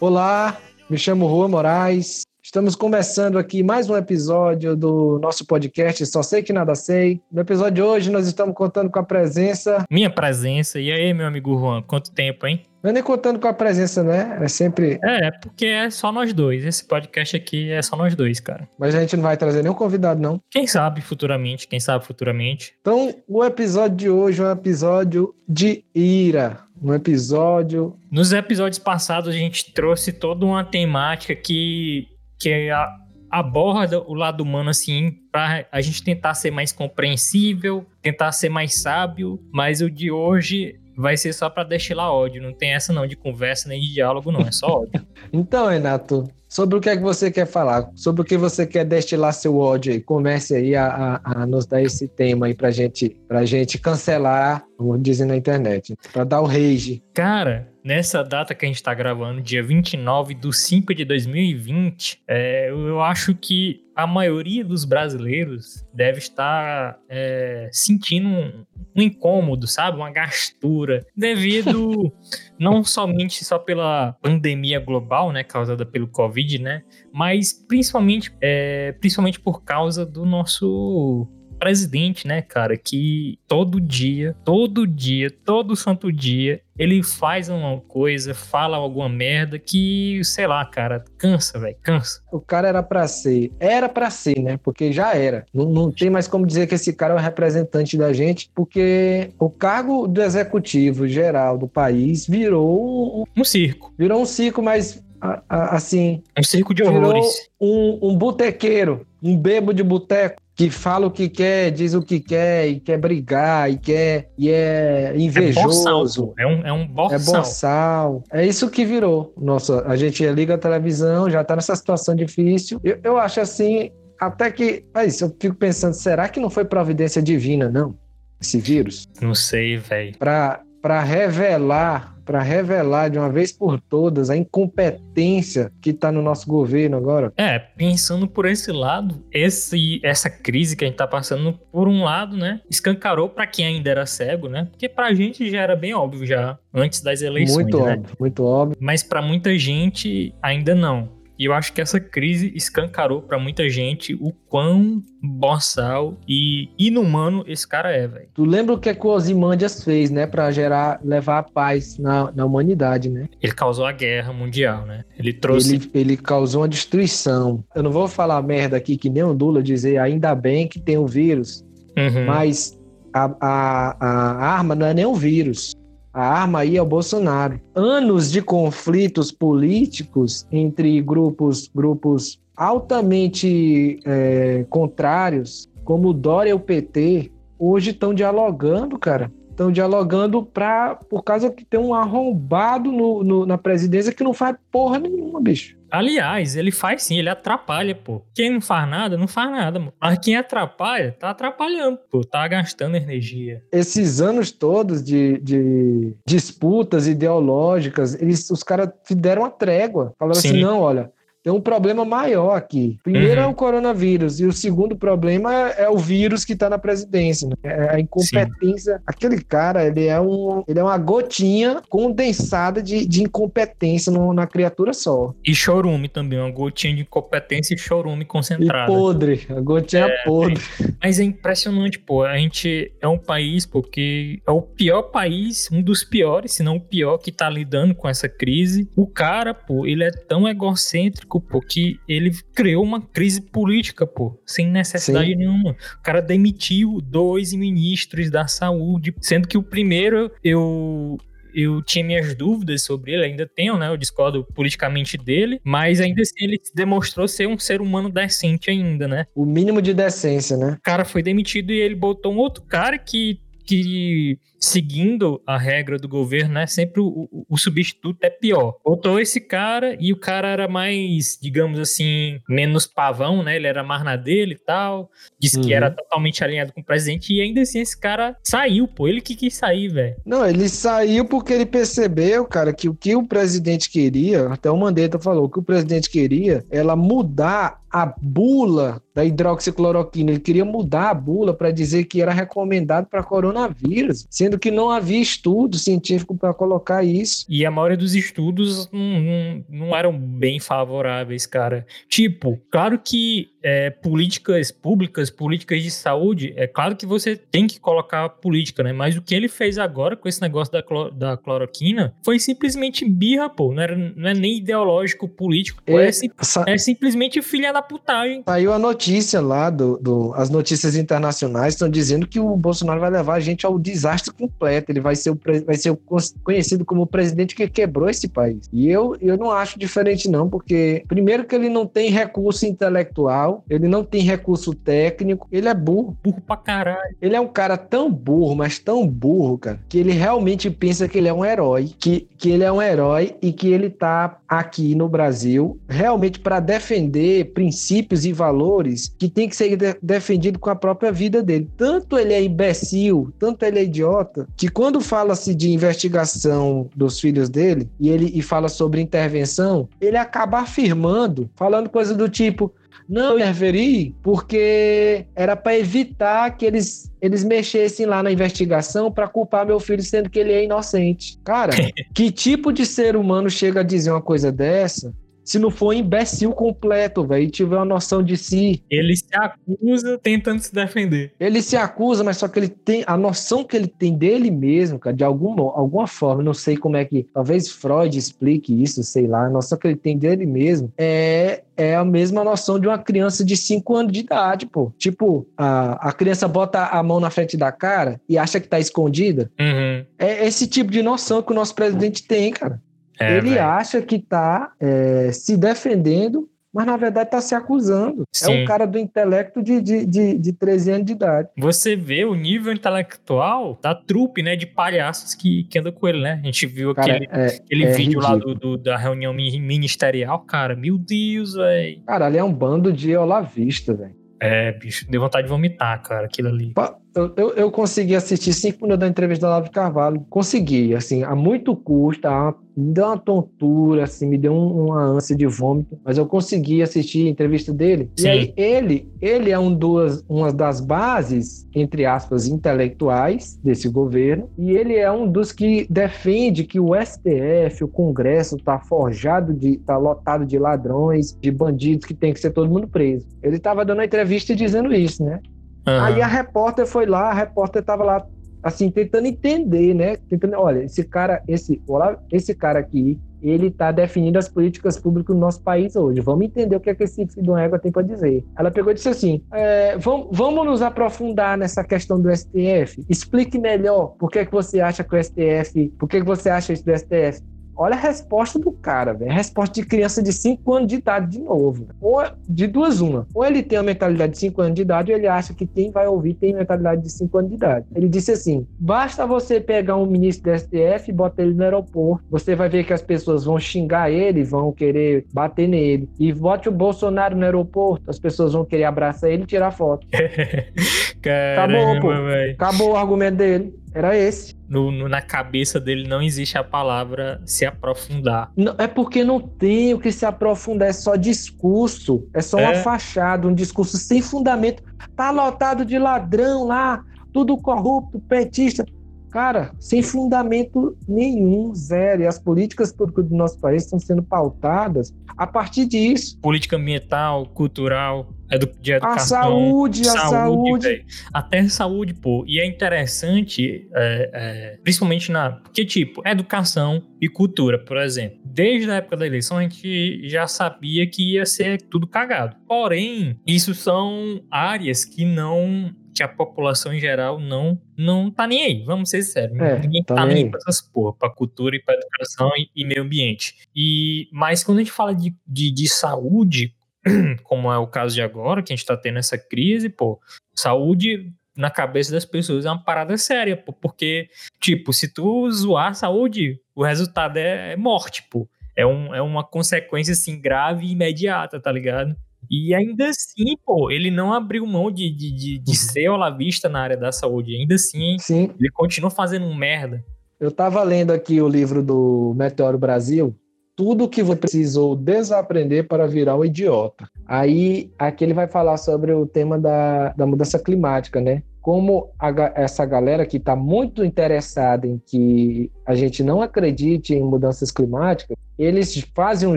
Olá, 0.00 0.56
me 0.88 0.96
chamo 0.96 1.26
Rua 1.26 1.48
Moraes, 1.48 2.22
Estamos 2.48 2.74
começando 2.74 3.38
aqui 3.38 3.62
mais 3.62 3.90
um 3.90 3.96
episódio 3.98 4.74
do 4.74 5.18
nosso 5.20 5.44
podcast 5.44 6.06
Só 6.06 6.22
Sei 6.22 6.42
Que 6.42 6.50
Nada 6.50 6.74
Sei. 6.74 7.20
No 7.30 7.42
episódio 7.42 7.74
de 7.74 7.82
hoje, 7.82 8.10
nós 8.10 8.26
estamos 8.26 8.54
contando 8.54 8.88
com 8.88 8.98
a 8.98 9.02
presença. 9.02 9.84
Minha 9.90 10.08
presença. 10.08 10.80
E 10.80 10.90
aí, 10.90 11.12
meu 11.12 11.26
amigo 11.26 11.58
Juan, 11.58 11.82
quanto 11.82 12.10
tempo, 12.10 12.46
hein? 12.46 12.62
Não 12.82 12.88
é 12.88 12.94
nem 12.94 13.02
contando 13.02 13.38
com 13.38 13.48
a 13.48 13.52
presença, 13.52 14.02
né? 14.02 14.38
É 14.40 14.48
sempre. 14.48 14.98
É, 15.04 15.30
porque 15.30 15.66
é 15.66 15.90
só 15.90 16.10
nós 16.10 16.32
dois. 16.32 16.64
Esse 16.64 16.82
podcast 16.86 17.36
aqui 17.36 17.70
é 17.70 17.82
só 17.82 17.94
nós 17.96 18.14
dois, 18.14 18.40
cara. 18.40 18.66
Mas 18.78 18.94
a 18.94 19.00
gente 19.00 19.14
não 19.14 19.24
vai 19.24 19.36
trazer 19.36 19.62
nenhum 19.62 19.74
convidado, 19.74 20.18
não. 20.18 20.40
Quem 20.50 20.66
sabe 20.66 21.02
futuramente, 21.02 21.68
quem 21.68 21.78
sabe 21.78 22.06
futuramente. 22.06 22.72
Então, 22.80 23.14
o 23.28 23.44
episódio 23.44 23.94
de 23.94 24.08
hoje 24.08 24.40
é 24.40 24.46
um 24.46 24.52
episódio 24.52 25.34
de 25.46 25.84
ira. 25.94 26.60
Um 26.82 26.94
episódio. 26.94 27.94
Nos 28.10 28.32
episódios 28.32 28.78
passados, 28.78 29.28
a 29.28 29.36
gente 29.36 29.70
trouxe 29.74 30.12
toda 30.12 30.46
uma 30.46 30.64
temática 30.64 31.34
que 31.36 32.08
que 32.38 32.70
a, 32.70 32.88
aborda 33.30 34.00
o 34.00 34.14
lado 34.14 34.42
humano 34.42 34.70
assim 34.70 35.16
para 35.30 35.66
a 35.70 35.80
gente 35.80 36.02
tentar 36.02 36.34
ser 36.34 36.50
mais 36.50 36.72
compreensível, 36.72 37.86
tentar 38.02 38.32
ser 38.32 38.48
mais 38.48 38.80
sábio, 38.80 39.40
mas 39.52 39.80
o 39.80 39.90
de 39.90 40.10
hoje 40.10 40.78
vai 40.96 41.16
ser 41.16 41.32
só 41.32 41.48
para 41.48 41.62
destilar 41.62 42.10
ódio, 42.10 42.42
não 42.42 42.52
tem 42.52 42.74
essa 42.74 42.92
não 42.92 43.06
de 43.06 43.14
conversa 43.14 43.68
nem 43.68 43.80
de 43.80 43.94
diálogo 43.94 44.32
não, 44.32 44.40
é 44.40 44.50
só 44.50 44.80
ódio. 44.80 45.06
então, 45.32 45.68
Renato, 45.68 46.28
sobre 46.48 46.76
o 46.76 46.80
que 46.80 46.88
é 46.88 46.96
que 46.96 47.02
você 47.02 47.30
quer 47.30 47.46
falar? 47.46 47.88
Sobre 47.94 48.22
o 48.22 48.24
que 48.24 48.36
você 48.36 48.66
quer 48.66 48.84
destilar 48.84 49.32
seu 49.32 49.56
ódio 49.58 49.92
aí? 49.92 50.00
Comece 50.00 50.56
aí 50.56 50.74
a, 50.74 51.20
a, 51.22 51.42
a 51.42 51.46
nos 51.46 51.66
dar 51.66 51.80
esse 51.82 52.08
tema 52.08 52.46
aí 52.46 52.54
pra 52.54 52.72
gente, 52.72 53.10
pra 53.28 53.44
gente 53.44 53.78
cancelar, 53.78 54.64
como 54.76 54.98
dizem 54.98 55.26
na 55.26 55.36
internet, 55.36 55.94
para 56.12 56.24
dar 56.24 56.40
o 56.40 56.46
rage. 56.46 57.00
Cara, 57.14 57.68
nessa 57.88 58.22
data 58.22 58.54
que 58.54 58.66
a 58.66 58.68
gente 58.68 58.76
está 58.76 58.92
gravando, 58.92 59.40
dia 59.40 59.62
29 59.62 60.34
de 60.34 60.54
5 60.54 60.94
de 60.94 61.06
2020, 61.06 62.20
é, 62.28 62.68
eu 62.68 63.00
acho 63.00 63.34
que 63.34 63.82
a 63.96 64.06
maioria 64.06 64.62
dos 64.62 64.84
brasileiros 64.84 65.86
deve 65.94 66.18
estar 66.18 66.98
é, 67.08 67.70
sentindo 67.72 68.28
um, 68.28 68.66
um, 68.94 69.02
incômodo, 69.02 69.66
sabe? 69.66 69.96
Uma 69.96 70.10
gastura, 70.10 71.06
devido 71.16 72.12
não 72.60 72.84
somente 72.84 73.42
só 73.42 73.58
pela 73.58 74.12
pandemia 74.20 74.78
global, 74.80 75.32
né, 75.32 75.42
causada 75.42 75.86
pelo 75.86 76.08
Covid, 76.08 76.58
né, 76.58 76.82
mas 77.10 77.54
principalmente, 77.54 78.30
é, 78.38 78.92
principalmente 79.00 79.40
por 79.40 79.64
causa 79.64 80.04
do 80.04 80.26
nosso 80.26 81.26
presidente, 81.58 82.26
né, 82.26 82.40
cara, 82.42 82.76
que 82.76 83.38
todo 83.46 83.80
dia, 83.80 84.34
todo 84.44 84.86
dia, 84.86 85.30
todo 85.30 85.76
santo 85.76 86.12
dia, 86.12 86.60
ele 86.78 87.02
faz 87.02 87.48
uma 87.48 87.80
coisa, 87.80 88.34
fala 88.34 88.76
alguma 88.76 89.08
merda 89.08 89.58
que, 89.58 90.20
sei 90.22 90.46
lá, 90.46 90.64
cara, 90.64 91.04
cansa, 91.18 91.58
velho, 91.58 91.76
cansa. 91.82 92.20
O 92.30 92.40
cara 92.40 92.68
era 92.68 92.82
para 92.82 93.06
ser, 93.08 93.52
era 93.58 93.88
para 93.88 94.08
ser, 94.10 94.40
né? 94.40 94.58
Porque 94.62 94.92
já 94.92 95.14
era. 95.14 95.44
Não, 95.52 95.68
não 95.68 95.90
tem 95.90 96.08
mais 96.08 96.28
como 96.28 96.46
dizer 96.46 96.68
que 96.68 96.76
esse 96.76 96.92
cara 96.92 97.14
é 97.14 97.16
o 97.16 97.20
representante 97.20 97.96
da 97.96 98.12
gente, 98.12 98.48
porque 98.54 99.30
o 99.38 99.50
cargo 99.50 100.06
do 100.06 100.22
executivo 100.22 101.08
geral 101.08 101.58
do 101.58 101.66
país 101.66 102.26
virou 102.26 103.22
um, 103.22 103.40
um 103.40 103.44
circo. 103.44 103.92
Virou 103.98 104.22
um 104.22 104.26
circo, 104.26 104.62
mas 104.62 105.02
assim. 105.48 106.22
Um 106.38 106.42
circo 106.42 106.72
de 106.72 106.82
horrores. 106.82 107.48
Um, 107.60 107.98
um 108.02 108.16
botequeiro, 108.16 109.06
um 109.22 109.36
bebo 109.36 109.72
de 109.72 109.82
boteco 109.82 110.40
que 110.58 110.70
fala 110.70 111.06
o 111.06 111.10
que 111.12 111.28
quer, 111.28 111.70
diz 111.70 111.94
o 111.94 112.02
que 112.02 112.18
quer, 112.18 112.66
e 112.66 112.80
quer 112.80 112.98
brigar, 112.98 113.70
e 113.70 113.78
quer, 113.78 114.28
e 114.36 114.50
é 114.50 115.14
invejoso. 115.16 116.34
É, 116.36 116.44
um, 116.44 116.66
é 116.66 116.72
um 116.72 116.84
boçal. 116.84 117.16
É 117.16 117.18
boçal. 117.38 118.24
É 118.32 118.44
isso 118.44 118.68
que 118.68 118.84
virou. 118.84 119.32
Nossa, 119.40 119.86
a 119.86 119.94
gente 119.94 120.26
liga 120.26 120.56
a 120.56 120.58
televisão, 120.58 121.30
já 121.30 121.44
tá 121.44 121.54
nessa 121.54 121.76
situação 121.76 122.12
difícil. 122.16 122.80
Eu, 122.82 122.98
eu 123.04 123.18
acho 123.18 123.40
assim, 123.40 123.92
até 124.20 124.50
que. 124.50 124.84
É 124.96 125.06
isso, 125.06 125.26
eu 125.26 125.36
fico 125.40 125.54
pensando, 125.54 125.94
será 125.94 126.28
que 126.28 126.40
não 126.40 126.50
foi 126.50 126.64
providência 126.64 127.22
divina, 127.22 127.68
não? 127.70 127.96
Esse 128.40 128.58
vírus? 128.58 129.06
Não 129.22 129.36
sei, 129.36 129.76
velho. 129.76 130.18
Pra, 130.18 130.60
pra 130.82 131.04
revelar 131.04 132.17
para 132.28 132.42
revelar 132.42 133.08
de 133.08 133.18
uma 133.18 133.30
vez 133.30 133.50
por 133.50 133.80
todas 133.80 134.28
a 134.28 134.36
incompetência 134.36 135.72
que 135.80 135.88
está 135.88 136.12
no 136.12 136.20
nosso 136.20 136.46
governo 136.46 136.98
agora. 136.98 137.32
É, 137.38 137.58
pensando 137.58 138.28
por 138.28 138.44
esse 138.44 138.70
lado, 138.70 139.24
esse, 139.32 139.98
essa 140.04 140.28
crise 140.28 140.76
que 140.76 140.84
a 140.84 140.86
gente 140.86 140.96
está 140.96 141.06
passando, 141.06 141.58
por 141.72 141.88
um 141.88 142.04
lado, 142.04 142.36
né, 142.36 142.60
escancarou 142.70 143.30
para 143.30 143.46
quem 143.46 143.64
ainda 143.64 143.88
era 143.88 144.04
cego, 144.04 144.46
né? 144.46 144.68
Porque 144.70 144.90
para 144.90 145.06
a 145.06 145.14
gente 145.14 145.50
já 145.50 145.62
era 145.62 145.74
bem 145.74 145.94
óbvio 145.94 146.26
já 146.26 146.58
antes 146.74 147.00
das 147.00 147.22
eleições, 147.22 147.62
Muito 147.62 147.82
né? 147.82 147.94
óbvio, 147.94 148.16
muito 148.20 148.44
óbvio. 148.44 148.76
Mas 148.78 149.02
para 149.02 149.22
muita 149.22 149.58
gente 149.58 150.34
ainda 150.42 150.74
não. 150.74 151.17
E 151.38 151.44
eu 151.44 151.52
acho 151.52 151.72
que 151.72 151.80
essa 151.80 152.00
crise 152.00 152.52
escancarou 152.54 153.22
para 153.22 153.38
muita 153.38 153.68
gente 153.70 154.14
o 154.14 154.32
quão 154.48 155.02
boçal 155.22 156.16
e 156.26 156.68
inumano 156.78 157.44
esse 157.46 157.66
cara 157.66 157.92
é, 157.92 158.08
velho. 158.08 158.28
Tu 158.34 158.44
lembra 158.44 158.74
o 158.74 158.78
que, 158.78 158.88
é 158.88 158.94
que 158.94 159.06
o 159.06 159.10
Ozymandias 159.10 159.84
fez, 159.84 160.10
né, 160.10 160.26
para 160.26 160.50
gerar, 160.50 161.00
levar 161.04 161.38
a 161.38 161.42
paz 161.42 161.98
na, 161.98 162.32
na 162.32 162.44
humanidade, 162.44 163.08
né? 163.08 163.28
Ele 163.40 163.52
causou 163.52 163.86
a 163.86 163.92
guerra 163.92 164.32
mundial, 164.32 164.84
né? 164.84 165.04
Ele 165.16 165.32
trouxe. 165.32 165.76
Ele, 165.76 165.90
ele 165.94 166.16
causou 166.16 166.62
uma 166.62 166.68
destruição. 166.68 167.62
Eu 167.74 167.82
não 167.82 167.90
vou 167.90 168.08
falar 168.08 168.42
merda 168.42 168.76
aqui 168.76 168.96
que 168.96 169.08
nem 169.08 169.22
o 169.22 169.34
Dula 169.34 169.62
dizer 169.62 169.98
ainda 169.98 170.34
bem 170.34 170.66
que 170.66 170.80
tem 170.80 170.98
o 170.98 171.06
vírus, 171.06 171.64
uhum. 171.96 172.26
mas 172.26 172.78
a, 173.12 173.34
a, 173.40 173.96
a 174.00 174.46
arma 174.56 174.74
não 174.74 174.86
é 174.86 174.94
nem 174.94 175.06
o 175.06 175.14
vírus. 175.14 175.74
A 176.18 176.40
arma 176.40 176.58
aí 176.58 176.76
é 176.76 176.82
o 176.82 176.84
Bolsonaro. 176.84 177.60
Anos 177.76 178.28
de 178.28 178.42
conflitos 178.42 179.30
políticos 179.30 180.44
entre 180.50 181.00
grupos, 181.00 181.70
grupos 181.72 182.40
altamente 182.56 184.00
é, 184.04 184.66
contrários, 184.68 185.68
como 185.84 186.08
o 186.08 186.12
Dória 186.12 186.50
e 186.50 186.54
o 186.54 186.58
PT, 186.58 187.30
hoje 187.56 187.90
estão 187.90 188.12
dialogando, 188.12 188.98
cara. 188.98 189.30
Estão 189.48 189.70
dialogando 189.70 190.42
pra, 190.42 190.96
por 190.96 191.22
causa 191.22 191.50
que 191.50 191.64
tem 191.64 191.78
um 191.78 191.94
arrombado 191.94 192.90
no, 192.90 193.22
no, 193.22 193.46
na 193.46 193.56
presidência 193.56 194.12
que 194.12 194.24
não 194.24 194.34
faz 194.34 194.56
porra 194.72 194.98
nenhuma, 194.98 195.40
bicho. 195.40 195.77
Aliás, 195.90 196.56
ele 196.56 196.70
faz 196.70 197.02
sim, 197.02 197.18
ele 197.18 197.28
atrapalha, 197.28 197.94
pô. 197.94 198.22
Quem 198.34 198.50
não 198.50 198.60
faz 198.60 198.88
nada, 198.88 199.16
não 199.16 199.28
faz 199.28 199.50
nada, 199.50 199.78
mano. 199.78 199.92
Mas 200.00 200.18
quem 200.18 200.36
atrapalha, 200.36 201.16
tá 201.18 201.30
atrapalhando, 201.30 201.98
pô. 202.10 202.20
Tá 202.22 202.46
gastando 202.48 202.96
energia. 202.96 203.62
Esses 203.72 204.20
anos 204.20 204.50
todos 204.50 205.02
de, 205.02 205.38
de 205.38 206.14
disputas 206.26 207.06
ideológicas, 207.06 208.14
eles, 208.20 208.50
os 208.50 208.62
caras 208.62 208.90
deram 209.10 209.42
uma 209.42 209.50
trégua. 209.50 210.12
Falaram 210.18 210.38
assim, 210.38 210.48
sim. 210.48 210.54
assim, 210.56 210.62
não, 210.62 210.80
olha, 210.80 211.10
tem 211.48 211.54
um 211.54 211.60
problema 211.62 212.04
maior 212.04 212.54
aqui. 212.54 212.98
Primeiro 213.02 213.40
uhum. 213.40 213.46
é 213.46 213.50
o 213.50 213.54
coronavírus, 213.54 214.38
e 214.38 214.44
o 214.44 214.52
segundo 214.52 214.94
problema 214.94 215.70
é, 215.70 215.84
é 215.84 215.88
o 215.88 215.96
vírus 215.96 216.44
que 216.44 216.52
está 216.52 216.68
na 216.68 216.76
presidência. 216.76 217.48
Né? 217.48 217.54
É 217.62 217.94
a 217.94 217.98
incompetência. 217.98 218.96
Sim. 218.96 219.02
Aquele 219.06 219.42
cara, 219.42 219.86
ele 219.86 220.06
é, 220.06 220.20
um, 220.20 220.62
ele 220.68 220.78
é 220.78 220.82
uma 220.82 220.98
gotinha 220.98 221.80
condensada 221.88 222.82
de, 222.82 223.06
de 223.06 223.22
incompetência 223.22 224.12
no, 224.12 224.34
na 224.34 224.46
criatura 224.46 224.92
só. 224.92 225.32
E 225.42 225.54
chorume 225.54 226.06
também, 226.06 226.38
uma 226.38 226.50
gotinha 226.50 226.94
de 226.94 227.00
incompetência 227.00 227.74
e 227.74 227.78
chorume 227.78 228.26
concentrado. 228.26 228.92
E 228.92 228.94
podre, 228.94 229.46
a 229.48 229.60
gotinha 229.60 230.04
é, 230.04 230.24
podre. 230.24 230.60
Mas 231.02 231.18
é 231.18 231.24
impressionante, 231.24 231.98
pô. 231.98 232.24
A 232.24 232.36
gente 232.36 232.92
é 233.00 233.08
um 233.08 233.18
país, 233.18 233.64
pô, 233.64 233.80
que 233.80 234.42
é 234.46 234.50
o 234.50 234.60
pior 234.60 235.04
país, 235.04 235.70
um 235.72 235.80
dos 235.80 236.04
piores, 236.04 236.52
se 236.52 236.62
não 236.62 236.76
o 236.76 236.80
pior, 236.80 237.16
que 237.16 237.32
tá 237.32 237.48
lidando 237.48 237.94
com 237.94 238.06
essa 238.06 238.28
crise. 238.28 238.86
O 238.94 239.06
cara, 239.06 239.54
pô, 239.54 239.86
ele 239.86 240.04
é 240.04 240.10
tão 240.10 240.46
egocêntrico 240.46 241.37
político, 241.40 241.40
pô, 241.40 241.60
que 241.60 242.00
ele 242.08 242.30
criou 242.54 242.82
uma 242.82 243.00
crise 243.00 243.40
política, 243.40 244.06
pô, 244.06 244.40
sem 244.46 244.68
necessidade 244.68 245.30
Sim. 245.30 245.36
nenhuma. 245.36 245.70
O 245.98 246.02
cara 246.02 246.20
demitiu 246.20 247.00
dois 247.00 247.52
ministros 247.52 248.30
da 248.30 248.46
saúde, 248.46 249.14
sendo 249.20 249.48
que 249.48 249.58
o 249.58 249.62
primeiro 249.62 250.30
eu 250.42 251.18
eu 251.54 251.82
tinha 251.82 252.04
minhas 252.04 252.34
dúvidas 252.34 252.82
sobre 252.82 253.12
ele, 253.12 253.24
ainda 253.24 253.46
tenho, 253.46 253.76
né? 253.76 253.88
Eu 253.88 253.96
discordo 253.96 254.46
politicamente 254.54 255.16
dele, 255.16 255.58
mas 255.64 255.98
ainda 255.98 256.20
assim 256.20 256.44
ele 256.44 256.60
demonstrou 256.74 257.26
ser 257.26 257.48
um 257.48 257.58
ser 257.58 257.80
humano 257.80 258.10
decente 258.10 258.70
ainda, 258.70 259.08
né? 259.08 259.24
O 259.34 259.46
mínimo 259.46 259.80
de 259.80 259.94
decência, 259.94 260.56
né? 260.56 260.76
O 260.78 260.82
cara 260.82 261.06
foi 261.06 261.22
demitido 261.22 261.72
e 261.72 261.80
ele 261.80 261.94
botou 261.94 262.32
um 262.32 262.36
outro 262.36 262.62
cara 262.62 262.98
que 262.98 263.40
que 263.68 264.38
seguindo 264.58 265.42
a 265.46 265.58
regra 265.58 265.98
do 265.98 266.08
governo, 266.08 266.54
né, 266.54 266.66
sempre 266.66 267.02
o, 267.02 267.28
o, 267.30 267.46
o, 267.50 267.58
substituto 267.58 268.18
é 268.24 268.30
pior. 268.30 268.76
Botou 268.82 269.20
esse 269.20 269.40
cara 269.42 269.94
e 270.00 270.10
o 270.10 270.16
cara 270.16 270.48
era 270.48 270.66
mais, 270.66 271.38
digamos 271.40 271.78
assim, 271.78 272.40
menos 272.48 272.86
pavão, 272.86 273.42
né? 273.42 273.56
Ele 273.56 273.66
era 273.66 273.84
mais 273.84 274.02
na 274.02 274.16
dele 274.16 274.54
e 274.54 274.58
tal. 274.58 275.10
Disse 275.38 275.58
uhum. 275.58 275.64
que 275.64 275.74
era 275.74 275.90
totalmente 275.90 276.42
alinhado 276.42 276.72
com 276.72 276.80
o 276.80 276.84
presidente 276.84 277.32
e 277.32 277.42
ainda 277.42 277.60
assim 277.60 277.80
esse 277.80 277.96
cara 277.96 278.36
saiu, 278.42 278.88
pô. 278.88 279.06
Ele 279.06 279.20
que 279.20 279.36
quis 279.36 279.54
sair, 279.54 279.88
velho. 279.88 280.16
Não, 280.24 280.46
ele 280.46 280.68
saiu 280.68 281.26
porque 281.26 281.52
ele 281.52 281.66
percebeu, 281.66 282.46
cara, 282.46 282.72
que 282.72 282.88
o 282.88 282.94
que 282.94 283.14
o 283.14 283.26
presidente 283.26 283.90
queria, 283.90 284.48
até 284.48 284.70
o 284.70 284.76
Mandetta 284.76 285.18
falou, 285.18 285.48
que 285.48 285.58
o 285.58 285.62
presidente 285.62 286.08
queria 286.08 286.64
era 286.70 286.96
mudar 286.96 287.80
a 287.90 288.06
bula 288.20 289.02
da 289.14 289.24
hidroxicloroquina. 289.24 290.32
Ele 290.32 290.40
queria 290.40 290.64
mudar 290.64 291.10
a 291.10 291.14
bula 291.14 291.54
para 291.54 291.70
dizer 291.70 292.04
que 292.04 292.22
era 292.22 292.32
recomendado 292.32 293.06
para 293.06 293.22
coronavírus, 293.22 294.26
sendo 294.30 294.58
que 294.58 294.70
não 294.70 294.90
havia 294.90 295.20
estudo 295.20 295.76
científico 295.76 296.36
para 296.36 296.54
colocar 296.54 297.02
isso. 297.02 297.44
E 297.48 297.64
a 297.64 297.70
maioria 297.70 297.96
dos 297.96 298.14
estudos 298.14 298.88
não, 298.92 299.00
não, 299.00 299.64
não 299.68 299.96
eram 299.96 300.18
bem 300.18 300.60
favoráveis, 300.60 301.46
cara. 301.46 301.86
Tipo, 302.08 302.60
claro 302.70 302.98
que 302.98 303.48
é, 303.62 303.90
políticas 303.90 304.70
públicas, 304.70 305.30
políticas 305.30 305.82
de 305.82 305.90
saúde, 305.90 306.52
é 306.56 306.66
claro 306.66 306.96
que 306.96 307.06
você 307.06 307.36
tem 307.36 307.66
que 307.66 307.80
colocar 307.80 308.28
política, 308.28 308.82
né? 308.82 308.92
Mas 308.92 309.16
o 309.16 309.22
que 309.22 309.34
ele 309.34 309.48
fez 309.48 309.78
agora 309.78 310.16
com 310.16 310.28
esse 310.28 310.40
negócio 310.40 310.72
da, 310.72 310.82
cloro, 310.82 311.12
da 311.12 311.36
cloroquina 311.36 312.14
foi 312.24 312.38
simplesmente 312.38 313.08
birra, 313.08 313.48
pô. 313.48 313.72
Não, 313.72 313.82
era, 313.82 313.96
não 313.96 314.28
é 314.28 314.34
nem 314.34 314.58
ideológico, 314.58 315.28
político. 315.28 315.82
Pô, 315.84 315.98
é, 315.98 316.08
é, 316.08 316.72
é, 316.72 316.78
simplesmente 316.78 317.42
filha 317.42 317.72
da 317.72 317.82
putagem. 317.82 318.42
Saiu 318.46 318.72
a 318.72 318.78
notícia 318.78 319.40
lá, 319.40 319.70
do, 319.70 319.98
do 319.98 320.32
as 320.34 320.50
notícias 320.50 320.96
internacionais 320.96 321.74
estão 321.74 321.88
dizendo 321.88 322.26
que 322.26 322.40
o 322.40 322.56
Bolsonaro 322.56 323.00
vai 323.00 323.10
levar 323.10 323.34
a 323.34 323.40
gente 323.40 323.66
ao 323.66 323.78
desastre 323.78 324.32
completo. 324.32 324.92
Ele 324.92 325.00
vai 325.00 325.16
ser, 325.16 325.30
o, 325.30 325.40
vai 325.64 325.76
ser 325.76 325.90
o, 325.90 325.98
conhecido 326.42 326.84
como 326.84 327.02
o 327.02 327.06
presidente 327.06 327.54
que 327.54 327.68
quebrou 327.68 328.08
esse 328.08 328.28
país. 328.28 328.68
E 328.72 328.88
eu, 328.88 329.16
eu 329.20 329.36
não 329.36 329.50
acho 329.50 329.78
diferente, 329.78 330.28
não, 330.28 330.48
porque, 330.48 331.04
primeiro, 331.08 331.44
que 331.44 331.54
ele 331.54 331.68
não 331.68 331.86
tem 331.86 332.10
recurso 332.10 332.66
intelectual 332.66 333.47
ele 333.68 333.88
não 333.88 334.04
tem 334.04 334.22
recurso 334.22 334.74
técnico, 334.74 335.48
ele 335.50 335.68
é 335.68 335.74
burro. 335.74 336.16
Burro 336.22 336.40
pra 336.46 336.56
caralho. 336.56 337.16
Ele 337.20 337.36
é 337.36 337.40
um 337.40 337.48
cara 337.48 337.76
tão 337.76 338.10
burro, 338.10 338.54
mas 338.54 338.78
tão 338.78 339.06
burro, 339.06 339.58
cara, 339.58 339.80
que 339.88 339.98
ele 339.98 340.12
realmente 340.12 340.70
pensa 340.70 341.08
que 341.08 341.18
ele 341.18 341.28
é 341.28 341.32
um 341.32 341.44
herói, 341.44 341.90
que, 341.98 342.26
que 342.36 342.50
ele 342.50 342.64
é 342.64 342.72
um 342.72 342.82
herói 342.82 343.34
e 343.40 343.52
que 343.52 343.68
ele 343.72 343.90
tá 343.90 344.38
aqui 344.48 344.94
no 344.94 345.08
Brasil 345.08 345.78
realmente 345.88 346.40
para 346.40 346.60
defender 346.60 347.52
princípios 347.52 348.24
e 348.24 348.32
valores 348.32 349.14
que 349.18 349.28
tem 349.28 349.48
que 349.48 349.56
ser 349.56 349.76
de 349.76 349.96
defendido 350.02 350.58
com 350.58 350.70
a 350.70 350.76
própria 350.76 351.12
vida 351.12 351.42
dele. 351.42 351.68
Tanto 351.76 352.18
ele 352.18 352.32
é 352.32 352.42
imbecil, 352.42 353.32
tanto 353.38 353.64
ele 353.64 353.78
é 353.78 353.84
idiota, 353.84 354.46
que 354.56 354.68
quando 354.68 355.00
fala-se 355.00 355.54
de 355.54 355.70
investigação 355.70 356.88
dos 356.94 357.20
filhos 357.20 357.48
dele 357.48 357.88
e 357.98 358.08
ele 358.08 358.32
e 358.34 358.42
fala 358.42 358.68
sobre 358.68 359.00
intervenção, 359.00 359.88
ele 360.00 360.16
acaba 360.16 360.60
afirmando, 360.60 361.50
falando 361.54 361.90
coisa 361.90 362.14
do 362.14 362.28
tipo: 362.28 362.72
não 363.08 363.36
interferi 363.36 364.14
porque 364.22 365.26
era 365.34 365.56
para 365.56 365.78
evitar 365.78 366.56
que 366.56 366.66
eles, 366.66 367.10
eles 367.20 367.42
mexessem 367.44 368.06
lá 368.06 368.22
na 368.22 368.30
investigação 368.30 369.10
para 369.10 369.28
culpar 369.28 369.66
meu 369.66 369.80
filho, 369.80 370.02
sendo 370.02 370.28
que 370.28 370.38
ele 370.38 370.52
é 370.52 370.64
inocente. 370.64 371.38
Cara, 371.44 371.72
que 372.14 372.30
tipo 372.30 372.72
de 372.72 372.84
ser 372.84 373.16
humano 373.16 373.48
chega 373.48 373.80
a 373.80 373.84
dizer 373.84 374.10
uma 374.10 374.22
coisa 374.22 374.52
dessa 374.52 375.12
se 375.48 375.58
não 375.58 375.70
for 375.70 375.94
imbecil 375.94 376.52
completo, 376.52 377.26
velho, 377.26 377.44
e 377.44 377.50
tiver 377.50 377.76
uma 377.76 377.84
noção 377.86 378.22
de 378.22 378.36
si. 378.36 378.82
Ele 378.90 379.16
se 379.16 379.34
acusa 379.34 380.18
tentando 380.18 380.60
se 380.60 380.74
defender. 380.74 381.32
Ele 381.40 381.62
se 381.62 381.74
acusa, 381.74 382.22
mas 382.22 382.36
só 382.36 382.48
que 382.48 382.58
ele 382.58 382.68
tem 382.68 383.02
a 383.06 383.16
noção 383.16 383.64
que 383.64 383.74
ele 383.74 383.86
tem 383.86 384.14
dele 384.14 384.50
mesmo, 384.50 384.98
cara, 384.98 385.16
de 385.16 385.24
alguma, 385.24 385.62
alguma 385.74 386.06
forma, 386.06 386.42
não 386.42 386.52
sei 386.52 386.76
como 386.76 386.98
é 386.98 387.04
que, 387.06 387.26
talvez 387.32 387.70
Freud 387.70 388.18
explique 388.18 388.82
isso, 388.82 389.02
sei 389.02 389.26
lá, 389.26 389.46
a 389.46 389.48
noção 389.48 389.78
que 389.78 389.86
ele 389.86 389.96
tem 389.96 390.18
dele 390.18 390.44
mesmo 390.44 390.92
é 390.98 391.62
é 391.78 391.94
a 391.94 392.04
mesma 392.04 392.42
noção 392.42 392.78
de 392.80 392.88
uma 392.88 392.98
criança 392.98 393.44
de 393.44 393.56
5 393.56 393.94
anos 393.94 394.12
de 394.12 394.18
idade, 394.18 394.66
pô. 394.66 394.92
Tipo, 394.98 395.46
a, 395.56 396.08
a 396.08 396.12
criança 396.12 396.48
bota 396.48 396.86
a 396.86 397.00
mão 397.04 397.20
na 397.20 397.30
frente 397.30 397.56
da 397.56 397.70
cara 397.70 398.20
e 398.28 398.36
acha 398.36 398.58
que 398.58 398.66
tá 398.66 398.80
escondida. 398.80 399.48
Uhum. 399.60 400.04
É 400.18 400.44
esse 400.44 400.66
tipo 400.66 400.90
de 400.90 401.02
noção 401.02 401.40
que 401.40 401.52
o 401.52 401.54
nosso 401.54 401.76
presidente 401.76 402.26
tem, 402.26 402.50
cara. 402.50 402.82
É, 403.18 403.36
ele 403.36 403.50
véio. 403.50 403.64
acha 403.64 404.00
que 404.00 404.16
está 404.16 404.72
é, 404.80 405.30
se 405.32 405.56
defendendo, 405.56 406.48
mas 406.72 406.86
na 406.86 406.96
verdade 406.96 407.28
está 407.28 407.40
se 407.40 407.54
acusando. 407.54 408.24
Sim. 408.32 408.52
É 408.52 408.62
um 408.62 408.64
cara 408.64 408.86
do 408.86 408.98
intelecto 408.98 409.62
de, 409.62 409.80
de, 409.80 410.06
de, 410.06 410.38
de 410.38 410.52
13 410.52 410.90
anos 410.92 411.06
de 411.06 411.12
idade. 411.12 411.48
Você 411.56 411.96
vê 411.96 412.24
o 412.24 412.34
nível 412.34 412.72
intelectual 412.72 413.78
da 413.82 413.94
trupe, 413.94 414.42
né, 414.42 414.54
de 414.54 414.66
palhaços 414.66 415.34
que, 415.34 415.64
que 415.64 415.78
anda 415.78 415.90
com 415.90 416.06
ele, 416.06 416.20
né? 416.20 416.40
A 416.42 416.46
gente 416.46 416.66
viu 416.66 416.94
cara, 416.94 417.14
aquele, 417.14 417.28
é, 417.30 417.46
aquele 417.46 417.84
é 417.84 417.92
vídeo 417.92 418.20
ridículo. 418.20 418.26
lá 418.26 418.36
do, 418.36 418.54
do, 418.54 418.76
da 418.76 418.96
reunião 418.96 419.32
ministerial, 419.32 420.40
cara, 420.40 420.76
meu 420.76 420.98
Deus, 420.98 421.54
velho. 421.54 422.02
Cara, 422.06 422.26
ali 422.26 422.38
é 422.38 422.44
um 422.44 422.52
bando 422.52 422.92
de 422.92 423.16
olavista, 423.16 423.94
velho. 423.94 424.16
É, 424.40 424.70
bicho, 424.72 425.04
deu 425.10 425.20
vontade 425.20 425.46
de 425.46 425.50
vomitar, 425.50 426.00
cara, 426.02 426.26
aquilo 426.26 426.48
ali. 426.48 426.72
Eu, 427.18 427.32
eu, 427.36 427.50
eu 427.54 427.70
consegui 427.70 428.14
assistir 428.14 428.52
cinco 428.52 428.82
minutos 428.82 429.00
da 429.00 429.08
entrevista 429.08 429.44
do 429.44 429.50
Olavo 429.50 429.72
Carvalho. 429.72 430.24
Consegui, 430.30 430.94
assim, 430.94 431.24
a 431.24 431.34
muito 431.34 431.74
custo, 431.74 432.28
a, 432.28 432.54
me 432.76 432.92
deu 432.92 433.06
uma 433.06 433.18
tontura, 433.18 434.04
assim, 434.04 434.28
me 434.28 434.38
deu 434.38 434.52
um, 434.52 434.84
uma 434.84 435.02
ânsia 435.02 435.34
de 435.34 435.44
vômito, 435.44 435.98
mas 436.04 436.16
eu 436.16 436.24
consegui 436.26 436.80
assistir 436.80 437.26
a 437.26 437.30
entrevista 437.30 437.72
dele. 437.72 438.08
Sim. 438.16 438.26
E 438.26 438.28
aí, 438.28 438.54
ele, 438.56 439.08
ele 439.20 439.50
é 439.50 439.58
um 439.58 439.74
duas, 439.74 440.24
uma 440.28 440.52
das 440.52 440.80
bases, 440.80 441.66
entre 441.74 442.06
aspas, 442.06 442.46
intelectuais 442.46 443.58
desse 443.64 443.88
governo, 443.88 444.48
e 444.56 444.70
ele 444.70 444.94
é 444.94 445.10
um 445.10 445.28
dos 445.28 445.50
que 445.50 445.88
defende 445.90 446.62
que 446.62 446.78
o 446.78 446.94
STF, 446.94 447.82
o 447.82 447.88
Congresso, 447.88 448.56
tá 448.58 448.78
forjado 448.78 449.52
de, 449.52 449.78
tá 449.78 449.96
lotado 449.96 450.46
de 450.46 450.56
ladrões, 450.56 451.36
de 451.40 451.50
bandidos 451.50 452.06
que 452.06 452.14
tem 452.14 452.32
que 452.32 452.38
ser 452.38 452.50
todo 452.50 452.70
mundo 452.70 452.86
preso. 452.86 453.26
Ele 453.42 453.56
estava 453.56 453.84
dando 453.84 453.98
uma 453.98 454.04
entrevista 454.04 454.54
dizendo 454.54 454.94
isso, 454.94 455.24
né? 455.24 455.40
Uhum. 455.88 456.04
Aí 456.04 456.22
a 456.22 456.26
repórter 456.26 456.86
foi 456.86 457.06
lá, 457.06 457.30
a 457.30 457.34
repórter 457.34 457.80
estava 457.80 458.04
lá, 458.04 458.26
assim, 458.62 458.90
tentando 458.90 459.26
entender, 459.26 459.94
né? 459.94 460.16
Tentando, 460.28 460.56
olha, 460.56 460.84
esse 460.84 461.04
cara, 461.04 461.42
esse, 461.48 461.80
olha, 461.88 462.18
esse 462.30 462.54
cara 462.54 462.78
aqui, 462.78 463.18
ele 463.40 463.68
está 463.68 463.92
definindo 463.92 464.38
as 464.38 464.48
políticas 464.48 464.98
públicas 464.98 465.34
do 465.34 465.40
nosso 465.40 465.62
país 465.62 465.94
hoje. 465.94 466.20
Vamos 466.20 466.46
entender 466.46 466.76
o 466.76 466.80
que, 466.80 466.90
é 466.90 466.94
que 466.94 467.04
esse 467.04 467.26
filho 467.26 467.42
de 467.42 467.50
uma 467.50 467.62
égua 467.62 467.78
tem 467.78 467.92
para 467.92 468.02
dizer. 468.02 468.44
Ela 468.58 468.70
pegou 468.70 468.90
e 468.90 468.94
disse 468.94 469.08
assim: 469.08 469.42
é, 469.52 469.96
vamos, 469.96 470.28
vamos 470.32 470.66
nos 470.66 470.82
aprofundar 470.82 471.56
nessa 471.56 471.84
questão 471.84 472.20
do 472.20 472.34
STF. 472.34 473.04
Explique 473.08 473.58
melhor 473.58 474.14
por 474.18 474.30
que, 474.30 474.40
é 474.40 474.44
que 474.44 474.52
você 474.52 474.80
acha 474.80 475.04
que 475.04 475.14
o 475.14 475.22
STF, 475.22 475.88
por 475.98 476.08
que, 476.08 476.16
é 476.16 476.20
que 476.20 476.26
você 476.26 476.50
acha 476.50 476.72
isso 476.72 476.84
do 476.84 476.96
STF? 476.96 477.42
Olha 477.78 477.94
a 477.94 477.98
resposta 477.98 478.58
do 478.58 478.72
cara, 478.72 479.12
velho. 479.12 479.30
Resposta 479.30 479.80
de 479.80 479.86
criança 479.86 480.20
de 480.20 480.32
5 480.32 480.74
anos 480.74 480.88
de 480.88 480.96
idade 480.96 481.30
de 481.30 481.38
novo. 481.38 481.86
Ou 482.00 482.24
de 482.48 482.66
duas 482.66 483.00
uma. 483.00 483.26
Ou 483.32 483.44
ele 483.44 483.62
tem 483.62 483.78
a 483.78 483.82
mentalidade 483.84 484.32
de 484.32 484.38
5 484.38 484.60
anos 484.60 484.74
de 484.74 484.82
idade, 484.82 485.12
ou 485.12 485.18
ele 485.18 485.28
acha 485.28 485.54
que 485.54 485.64
quem 485.64 485.92
vai 485.92 486.08
ouvir 486.08 486.34
tem 486.34 486.52
mentalidade 486.52 487.02
de 487.02 487.12
5 487.12 487.38
anos 487.38 487.50
de 487.50 487.56
idade. 487.56 487.86
Ele 487.94 488.08
disse 488.08 488.32
assim: 488.32 488.66
basta 488.80 489.24
você 489.24 489.60
pegar 489.60 489.96
um 489.96 490.06
ministro 490.06 490.50
do 490.50 490.58
STF 490.58 491.08
e 491.08 491.12
botar 491.12 491.42
ele 491.42 491.54
no 491.54 491.62
aeroporto. 491.62 492.24
Você 492.30 492.56
vai 492.56 492.68
ver 492.68 492.84
que 492.84 492.92
as 492.92 493.02
pessoas 493.02 493.44
vão 493.44 493.60
xingar 493.60 494.10
ele, 494.10 494.42
vão 494.42 494.72
querer 494.72 495.24
bater 495.32 495.68
nele. 495.68 496.08
E 496.18 496.32
bote 496.32 496.68
o 496.68 496.72
Bolsonaro 496.72 497.36
no 497.36 497.44
aeroporto, 497.44 498.10
as 498.10 498.18
pessoas 498.18 498.54
vão 498.54 498.64
querer 498.64 498.84
abraçar 498.84 499.30
ele 499.30 499.44
e 499.44 499.46
tirar 499.46 499.70
foto. 499.70 500.04
Caramba, 501.22 501.92
Acabou, 501.92 502.00
pô. 502.00 502.24
Véio. 502.24 502.52
Acabou 502.54 502.92
o 502.92 502.96
argumento 502.96 503.36
dele. 503.36 503.74
Era 503.94 504.16
esse. 504.16 504.54
No, 504.68 504.90
no, 504.90 505.08
na 505.08 505.20
cabeça 505.20 505.80
dele 505.80 506.06
não 506.06 506.22
existe 506.22 506.58
a 506.58 506.62
palavra 506.62 507.40
se 507.44 507.64
aprofundar. 507.64 508.52
Não, 508.56 508.74
é 508.78 508.86
porque 508.86 509.24
não 509.24 509.40
tem 509.40 509.94
o 509.94 509.98
que 509.98 510.12
se 510.12 510.26
aprofundar, 510.26 510.88
é 510.88 510.92
só 510.92 511.16
discurso. 511.16 512.26
É 512.34 512.40
só 512.40 512.58
é. 512.58 512.64
uma 512.64 512.74
fachada, 512.76 513.48
um 513.48 513.54
discurso 513.54 513.96
sem 513.96 514.20
fundamento. 514.20 514.82
Tá 515.16 515.30
lotado 515.30 515.84
de 515.84 515.98
ladrão 515.98 516.66
lá, 516.66 517.02
tudo 517.32 517.56
corrupto, 517.56 518.20
petista. 518.20 518.84
Cara, 519.30 519.72
sem 519.78 520.02
fundamento 520.02 520.96
nenhum, 521.06 521.74
zero. 521.74 522.22
E 522.22 522.26
as 522.26 522.38
políticas 522.38 522.92
públicas 522.92 523.26
do 523.26 523.36
nosso 523.36 523.58
país 523.58 523.84
estão 523.84 523.98
sendo 523.98 524.22
pautadas 524.22 525.14
a 525.36 525.46
partir 525.46 525.86
disso. 525.86 526.38
Política 526.40 526.76
ambiental, 526.76 527.46
cultural, 527.46 528.32
edu 528.50 528.70
de 528.80 528.92
educação. 528.92 529.38
A 529.38 529.42
saúde, 529.42 530.04
saúde 530.04 530.18
a 530.18 530.28
saúde. 530.28 531.06
Até 531.32 531.68
saúde, 531.68 532.14
pô. 532.14 532.44
E 532.46 532.58
é 532.58 532.66
interessante, 532.66 533.88
é, 533.94 534.30
é, 534.32 534.78
principalmente 534.82 535.30
na. 535.30 535.52
Porque, 535.52 535.84
tipo, 535.84 536.22
educação 536.26 537.02
e 537.20 537.28
cultura, 537.28 537.78
por 537.78 537.96
exemplo. 537.96 538.38
Desde 538.44 538.90
a 538.90 538.96
época 538.96 539.16
da 539.16 539.26
eleição, 539.26 539.58
a 539.58 539.62
gente 539.62 540.28
já 540.28 540.46
sabia 540.46 541.06
que 541.06 541.34
ia 541.34 541.46
ser 541.46 541.82
tudo 541.82 542.06
cagado. 542.06 542.56
Porém, 542.66 543.40
isso 543.46 543.74
são 543.74 544.42
áreas 544.50 545.04
que 545.04 545.24
não 545.24 545.94
que 546.18 546.22
a 546.22 546.28
população 546.28 546.92
em 546.92 546.98
geral 546.98 547.38
não 547.38 547.80
não 547.96 548.28
tá 548.28 548.44
nem 548.44 548.64
aí, 548.64 548.84
vamos 548.84 549.08
ser 549.08 549.22
sérios. 549.22 549.58
É, 549.60 549.78
Ninguém 549.78 550.02
tá, 550.02 550.16
tá 550.16 550.26
nem 550.26 550.44
aí 550.44 550.50
pra 550.50 550.58
essas 550.58 550.80
porra, 550.80 551.12
pra 551.16 551.30
cultura 551.30 551.76
e 551.76 551.82
pra 551.82 551.94
educação 551.94 552.50
e, 552.56 552.68
e, 552.74 552.84
meio 552.84 553.02
ambiente. 553.02 553.54
E, 553.74 554.28
mas 554.32 554.64
quando 554.64 554.78
a 554.78 554.80
gente 554.80 554.92
fala 554.92 555.14
de, 555.14 555.34
de, 555.46 555.70
de 555.72 555.88
saúde, 555.88 556.74
como 557.42 557.72
é 557.72 557.78
o 557.78 557.86
caso 557.86 558.14
de 558.14 558.22
agora, 558.22 558.62
que 558.62 558.72
a 558.72 558.76
gente 558.76 558.86
tá 558.86 558.96
tendo 558.96 559.18
essa 559.18 559.38
crise, 559.38 559.88
pô, 559.88 560.20
saúde 560.54 561.32
na 561.56 561.70
cabeça 561.70 562.12
das 562.12 562.24
pessoas 562.24 562.64
é 562.64 562.70
uma 562.70 562.82
parada 562.82 563.16
séria, 563.18 563.56
pô, 563.56 563.72
porque, 563.72 564.28
tipo, 564.60 564.92
se 564.92 565.12
tu 565.12 565.50
zoar 565.50 565.88
a 565.88 565.94
saúde, 565.94 566.60
o 566.74 566.84
resultado 566.84 567.36
é, 567.36 567.72
é 567.72 567.76
morte, 567.76 568.22
pô. 568.30 568.48
É, 568.76 568.86
um, 568.86 569.12
é 569.12 569.20
uma 569.20 569.42
consequência, 569.42 570.12
assim, 570.12 570.40
grave 570.40 570.86
e 570.86 570.92
imediata, 570.92 571.60
tá 571.60 571.72
ligado? 571.72 572.14
E 572.48 572.72
ainda 572.72 573.08
assim, 573.08 573.56
pô, 573.66 573.90
ele 573.90 574.10
não 574.10 574.32
abriu 574.32 574.64
mão 574.64 574.90
de, 574.90 575.10
de, 575.10 575.32
de, 575.32 575.58
de 575.58 575.70
uhum. 575.70 575.76
ser 575.76 576.08
olavista 576.08 576.68
na 576.68 576.80
área 576.80 576.96
da 576.96 577.10
saúde. 577.10 577.56
Ainda 577.56 577.74
assim, 577.74 578.16
Sim. 578.20 578.54
ele 578.58 578.70
continua 578.70 579.10
fazendo 579.10 579.52
merda. 579.52 580.04
Eu 580.38 580.52
tava 580.52 580.82
lendo 580.84 581.10
aqui 581.10 581.42
o 581.42 581.48
livro 581.48 581.82
do 581.82 582.32
Meteoro 582.36 582.78
Brasil, 582.78 583.34
tudo 583.78 584.08
que 584.08 584.24
você 584.24 584.40
precisou 584.40 584.96
desaprender 584.96 585.86
para 585.86 586.04
virar 586.04 586.36
um 586.36 586.44
idiota. 586.44 587.08
Aí, 587.24 587.92
aqui 587.96 588.24
ele 588.24 588.34
vai 588.34 588.48
falar 588.48 588.76
sobre 588.76 589.12
o 589.12 589.24
tema 589.24 589.56
da, 589.56 590.08
da 590.14 590.26
mudança 590.26 590.58
climática, 590.58 591.20
né? 591.20 591.44
Como 591.60 592.10
a, 592.18 592.28
essa 592.56 592.84
galera 592.84 593.24
que 593.24 593.36
está 593.36 593.54
muito 593.54 594.04
interessada 594.04 594.84
em 594.84 595.00
que 595.06 595.70
a 595.86 595.94
gente 595.94 596.24
não 596.24 596.42
acredite 596.42 597.14
em 597.14 597.22
mudanças 597.22 597.70
climáticas, 597.70 598.36
eles 598.58 598.98
fazem 599.14 599.48
um 599.48 599.56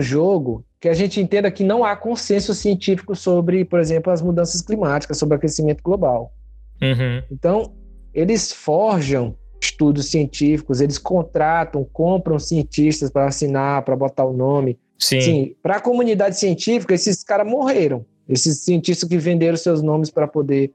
jogo 0.00 0.64
que 0.78 0.88
a 0.88 0.94
gente 0.94 1.20
entenda 1.20 1.50
que 1.50 1.64
não 1.64 1.84
há 1.84 1.96
consenso 1.96 2.54
científico 2.54 3.16
sobre, 3.16 3.64
por 3.64 3.80
exemplo, 3.80 4.12
as 4.12 4.22
mudanças 4.22 4.62
climáticas, 4.62 5.18
sobre 5.18 5.34
o 5.34 5.38
aquecimento 5.38 5.82
global. 5.82 6.32
Uhum. 6.80 7.24
Então, 7.28 7.72
eles 8.14 8.52
forjam 8.52 9.34
estudos 9.62 10.06
científicos, 10.06 10.80
eles 10.80 10.98
contratam, 10.98 11.86
compram 11.92 12.38
cientistas 12.38 13.10
para 13.10 13.26
assinar, 13.26 13.82
para 13.82 13.96
botar 13.96 14.24
o 14.24 14.32
nome. 14.32 14.78
Sim. 14.98 15.20
Sim 15.20 15.56
para 15.62 15.76
a 15.76 15.80
comunidade 15.80 16.38
científica, 16.38 16.94
esses 16.94 17.22
caras 17.22 17.46
morreram. 17.46 18.04
Esses 18.28 18.60
cientistas 18.64 19.08
que 19.08 19.18
venderam 19.18 19.56
seus 19.56 19.82
nomes 19.82 20.10
para 20.10 20.26
poder 20.26 20.72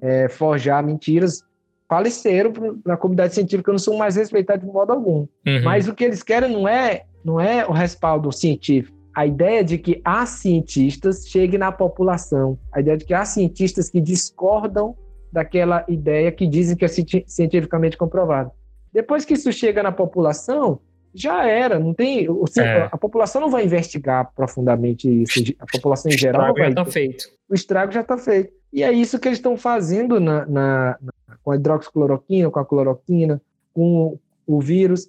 é, 0.00 0.28
forjar 0.28 0.84
mentiras 0.84 1.42
faleceram 1.88 2.52
na 2.86 2.96
comunidade 2.96 3.34
científica, 3.34 3.72
não 3.72 3.78
são 3.78 3.96
mais 3.96 4.14
respeitados 4.14 4.64
de 4.64 4.72
modo 4.72 4.92
algum. 4.92 5.26
Uhum. 5.46 5.62
Mas 5.64 5.88
o 5.88 5.94
que 5.94 6.04
eles 6.04 6.22
querem 6.22 6.52
não 6.52 6.68
é, 6.68 7.02
não 7.24 7.40
é 7.40 7.66
o 7.66 7.72
respaldo 7.72 8.30
científico. 8.30 8.96
A 9.14 9.26
ideia 9.26 9.64
de 9.64 9.76
que 9.76 10.00
há 10.04 10.24
cientistas 10.24 11.26
chegue 11.26 11.58
na 11.58 11.72
população, 11.72 12.56
a 12.72 12.80
ideia 12.80 12.96
de 12.96 13.04
que 13.04 13.12
há 13.12 13.24
cientistas 13.24 13.90
que 13.90 14.00
discordam 14.00 14.94
daquela 15.32 15.84
ideia 15.88 16.30
que 16.32 16.46
dizem 16.46 16.76
que 16.76 16.84
é 16.84 16.88
cientificamente 16.88 17.96
comprovado. 17.96 18.50
Depois 18.92 19.24
que 19.24 19.34
isso 19.34 19.52
chega 19.52 19.82
na 19.82 19.92
população, 19.92 20.80
já 21.14 21.46
era, 21.46 21.78
não 21.78 21.92
tem. 21.92 22.28
O, 22.28 22.44
é. 22.58 22.88
A 22.90 22.96
população 22.96 23.40
não 23.40 23.50
vai 23.50 23.64
investigar 23.64 24.32
profundamente 24.34 25.08
isso. 25.22 25.54
A 25.58 25.66
população 25.66 26.10
em 26.10 26.18
geral. 26.18 26.42
O 26.42 26.50
estrago 26.50 26.58
já 26.58 26.68
está 26.68 26.84
feito. 26.84 27.24
O 27.48 27.54
estrago 27.54 27.92
já 27.92 28.00
está 28.00 28.18
feito. 28.18 28.52
E 28.72 28.82
é 28.82 28.92
isso 28.92 29.18
que 29.18 29.28
eles 29.28 29.38
estão 29.38 29.56
fazendo 29.56 30.20
na, 30.20 30.46
na, 30.46 30.96
na, 31.00 31.12
com 31.42 31.50
a 31.50 31.56
hidroxicloroquina, 31.56 32.50
com 32.50 32.60
a 32.60 32.64
cloroquina, 32.64 33.42
com 33.74 34.18
o 34.46 34.60
vírus. 34.60 35.08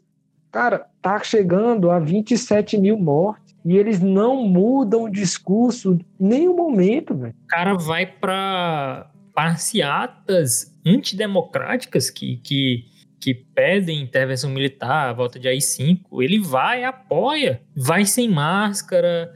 Cara, 0.51 0.87
tá 1.01 1.19
chegando 1.23 1.91
a 1.91 1.99
27 1.99 2.77
mil 2.77 2.97
mortes. 2.97 3.51
E 3.63 3.77
eles 3.77 4.01
não 4.01 4.43
mudam 4.43 5.03
o 5.03 5.09
discurso 5.09 5.93
em 6.19 6.27
nenhum 6.27 6.55
momento, 6.55 7.13
velho. 7.13 7.35
O 7.43 7.47
cara 7.47 7.75
vai 7.75 8.07
para 8.07 9.10
passeatas 9.33 10.71
antidemocráticas 10.85 12.09
que, 12.09 12.37
que, 12.37 12.85
que 13.19 13.33
pedem 13.33 14.01
intervenção 14.01 14.49
militar, 14.49 15.09
a 15.09 15.13
volta 15.13 15.39
de 15.39 15.47
AI-5, 15.47 16.21
ele 16.21 16.39
vai 16.39 16.83
apoia, 16.83 17.61
vai 17.75 18.05
sem 18.05 18.29
máscara, 18.29 19.31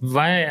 vai 0.00 0.46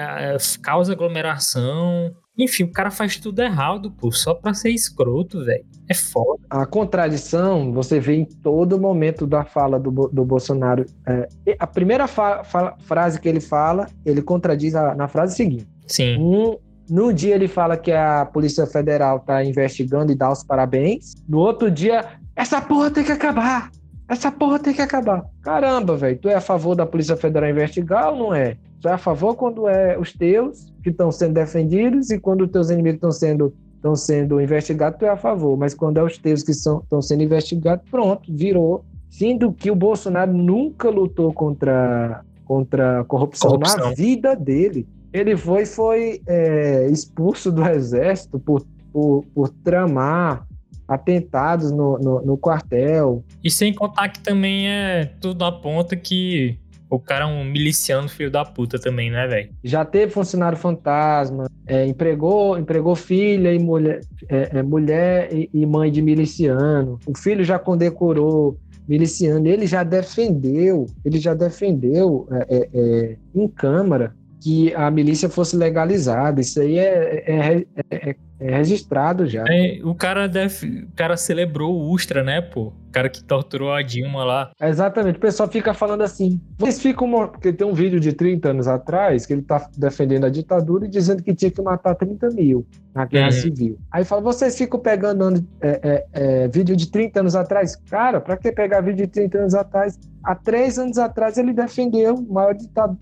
causa 0.61 0.93
aglomeração. 0.93 2.15
Enfim, 2.37 2.63
o 2.63 2.71
cara 2.71 2.91
faz 2.91 3.17
tudo 3.17 3.41
errado, 3.41 3.91
pô, 3.91 4.11
só 4.11 4.33
pra 4.33 4.53
ser 4.53 4.69
escroto, 4.69 5.43
velho. 5.43 5.65
É 5.89 5.93
foda. 5.93 6.39
A 6.49 6.65
contradição 6.65 7.73
você 7.73 7.99
vê 7.99 8.15
em 8.15 8.25
todo 8.25 8.79
momento 8.79 9.25
da 9.25 9.43
fala 9.43 9.79
do, 9.79 9.89
do 9.89 10.23
Bolsonaro. 10.23 10.85
É, 11.07 11.27
a 11.57 11.65
primeira 11.65 12.07
fa 12.07 12.43
fa 12.43 12.75
frase 12.79 13.19
que 13.19 13.27
ele 13.27 13.39
fala, 13.39 13.89
ele 14.05 14.21
contradiz 14.21 14.75
a, 14.75 14.93
na 14.93 15.07
frase 15.07 15.35
seguinte. 15.35 15.67
Sim. 15.87 16.17
Um, 16.19 16.57
no 16.89 17.13
dia 17.13 17.35
ele 17.35 17.47
fala 17.47 17.77
que 17.77 17.91
a 17.91 18.25
Polícia 18.25 18.65
Federal 18.65 19.17
está 19.17 19.43
investigando 19.43 20.11
e 20.11 20.15
dá 20.15 20.31
os 20.31 20.43
parabéns. 20.43 21.15
No 21.27 21.39
outro 21.39 21.69
dia, 21.69 22.05
essa 22.35 22.61
porra 22.61 22.91
tem 22.91 23.03
que 23.03 23.11
acabar. 23.11 23.71
Essa 24.09 24.31
porra 24.31 24.57
tem 24.59 24.73
que 24.73 24.81
acabar. 24.81 25.25
Caramba, 25.41 25.97
velho, 25.97 26.17
tu 26.17 26.29
é 26.29 26.35
a 26.35 26.41
favor 26.41 26.75
da 26.75 26.85
Polícia 26.85 27.17
Federal 27.17 27.49
investigar 27.49 28.13
ou 28.13 28.17
não 28.17 28.33
é? 28.33 28.55
Tu 28.81 28.87
é 28.87 28.93
a 28.93 28.97
favor 28.97 29.35
quando 29.35 29.67
é 29.67 29.97
os 29.97 30.13
teus 30.13 30.71
que 30.81 30.89
estão 30.89 31.11
sendo 31.11 31.33
defendidos 31.33 32.09
e 32.09 32.19
quando 32.19 32.41
os 32.41 32.51
teus 32.51 32.69
inimigos 32.69 32.97
estão 32.97 33.11
sendo 33.11 33.53
estão 33.77 33.95
sendo 33.95 34.41
investigados, 34.41 34.97
tu 34.97 35.05
é 35.05 35.09
a 35.09 35.17
favor, 35.17 35.55
mas 35.55 35.73
quando 35.73 35.97
é 35.97 36.03
os 36.03 36.17
teus 36.17 36.41
que 36.41 36.51
estão 36.51 37.01
sendo 37.01 37.23
investigados, 37.23 37.85
pronto, 37.89 38.23
virou. 38.33 38.83
Sendo 39.09 39.51
que 39.53 39.71
o 39.71 39.75
Bolsonaro 39.75 40.33
nunca 40.33 40.89
lutou 40.89 41.31
contra, 41.31 42.21
contra 42.43 43.01
a 43.01 43.03
corrupção, 43.05 43.51
corrupção. 43.51 43.85
na 43.85 43.93
vida 43.93 44.35
dele. 44.35 44.85
Ele 45.13 45.35
foi, 45.35 45.65
foi 45.65 46.21
é, 46.27 46.87
expulso 46.89 47.51
do 47.51 47.65
exército 47.67 48.39
por, 48.39 48.65
por, 48.91 49.25
por 49.33 49.49
tramar 49.63 50.45
atentados 50.87 51.71
no, 51.71 51.97
no, 51.97 52.21
no, 52.21 52.37
quartel. 52.37 53.23
E 53.43 53.51
sem 53.51 53.73
contar 53.73 54.09
que 54.09 54.19
também 54.19 54.69
é 54.69 55.11
tudo 55.19 55.43
aponta 55.43 55.95
que 55.95 56.57
o 56.89 56.97
cara 56.97 57.25
é 57.25 57.27
um 57.27 57.43
miliciano 57.43 58.07
filho 58.07 58.31
da 58.31 58.45
puta 58.45 58.79
também, 58.79 59.11
né, 59.11 59.27
velho? 59.27 59.49
Já 59.63 59.83
teve 59.83 60.11
funcionário 60.11 60.57
fantasma, 60.57 61.49
é, 61.65 61.85
empregou, 61.85 62.57
empregou 62.57 62.95
filha 62.95 63.53
e 63.53 63.59
mulher, 63.59 63.99
é, 64.29 64.59
é, 64.59 64.63
mulher 64.63 65.33
e, 65.33 65.49
e, 65.53 65.65
mãe 65.65 65.91
de 65.91 66.01
miliciano. 66.01 66.97
O 67.05 67.17
filho 67.17 67.43
já 67.43 67.59
condecorou 67.59 68.57
miliciano. 68.87 69.45
Ele 69.45 69.67
já 69.67 69.83
defendeu, 69.83 70.87
ele 71.03 71.19
já 71.19 71.33
defendeu 71.33 72.25
é, 72.31 72.57
é, 72.57 72.69
é, 72.73 73.17
em 73.35 73.47
Câmara 73.49 74.15
que 74.47 74.73
a 74.75 74.89
milícia 74.89 75.27
fosse 75.27 75.57
legalizada. 75.57 76.39
Isso 76.39 76.61
aí 76.61 76.79
é, 76.79 77.23
é, 77.27 77.65
é, 77.91 78.15
é 78.39 78.55
registrado 78.55 79.27
já. 79.27 79.43
É, 79.45 79.81
o 79.83 79.93
cara 79.93 80.25
deve, 80.25 80.83
o 80.83 80.95
cara 80.95 81.17
celebrou 81.17 81.75
o 81.75 81.91
Ustra, 81.91 82.23
né, 82.23 82.39
pô? 82.39 82.67
O 82.67 82.91
cara 82.93 83.09
que 83.09 83.21
torturou 83.21 83.73
a 83.73 83.81
Dilma 83.81 84.23
lá. 84.23 84.51
Exatamente. 84.61 85.17
O 85.17 85.19
pessoal 85.19 85.49
fica 85.49 85.73
falando 85.73 86.01
assim. 86.01 86.39
Vocês 86.57 86.81
ficam. 86.81 87.27
Porque 87.27 87.51
tem 87.51 87.67
um 87.67 87.73
vídeo 87.73 87.99
de 87.99 88.13
30 88.13 88.51
anos 88.51 88.67
atrás 88.69 89.25
que 89.25 89.33
ele 89.33 89.41
tá 89.41 89.69
defendendo 89.77 90.23
a 90.23 90.29
ditadura 90.29 90.85
e 90.85 90.89
dizendo 90.89 91.21
que 91.21 91.35
tinha 91.35 91.51
que 91.51 91.61
matar 91.61 91.93
30 91.95 92.29
mil 92.29 92.65
na 92.95 93.03
guerra 93.03 93.27
uhum. 93.27 93.31
civil. 93.33 93.77
Aí 93.91 94.05
fala, 94.05 94.21
vocês 94.21 94.57
ficam 94.57 94.79
pegando 94.79 95.45
é, 95.61 95.79
é, 95.83 96.05
é, 96.13 96.47
vídeo 96.47 96.75
de 96.75 96.89
30 96.89 97.19
anos 97.19 97.35
atrás? 97.35 97.75
Cara, 97.75 98.21
pra 98.21 98.37
que 98.37 98.49
pegar 98.53 98.79
vídeo 98.79 99.05
de 99.05 99.11
30 99.11 99.37
anos 99.39 99.53
atrás? 99.53 99.99
Há 100.23 100.35
três 100.35 100.77
anos 100.77 100.97
atrás 100.97 101.37
ele 101.37 101.53
defendeu 101.53 102.15
o 102.15 102.33
maior, 102.33 102.55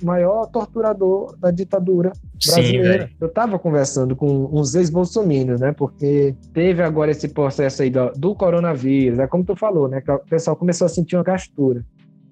maior 0.04 0.46
torturador 0.48 1.36
da 1.38 1.50
ditadura 1.50 2.12
brasileira. 2.46 3.08
Sim, 3.08 3.16
Eu 3.20 3.30
tava 3.30 3.58
conversando 3.58 4.16
com 4.16 4.50
uns 4.52 4.76
ex-bolsominions, 4.76 5.60
né? 5.60 5.72
Porque 5.72 6.36
teve 6.54 6.84
agora 6.84 7.12
esse 7.12 7.28
processo 7.28 7.82
aí 7.82 7.90
do, 7.90 8.12
do 8.12 8.36
coronavírus, 8.36 9.20
é 9.20 9.28
como 9.28 9.44
tu 9.44 9.56
falou, 9.56 9.88
né? 9.88 10.02
Que 10.02 10.12
o 10.12 10.20
pessoal 10.20 10.56
começou 10.56 10.86
a 10.86 10.90
sentir 10.90 11.16
uma 11.16 11.24
gastura. 11.24 11.84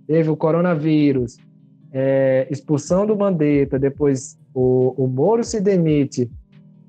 Teve 0.05 0.29
o 0.29 0.35
coronavírus, 0.35 1.37
é, 1.91 2.47
expulsão 2.49 3.05
do 3.05 3.15
Mandetta, 3.15 3.79
depois 3.79 4.37
o, 4.53 4.93
o 4.97 5.07
Moro 5.07 5.43
se 5.43 5.61
demite. 5.61 6.29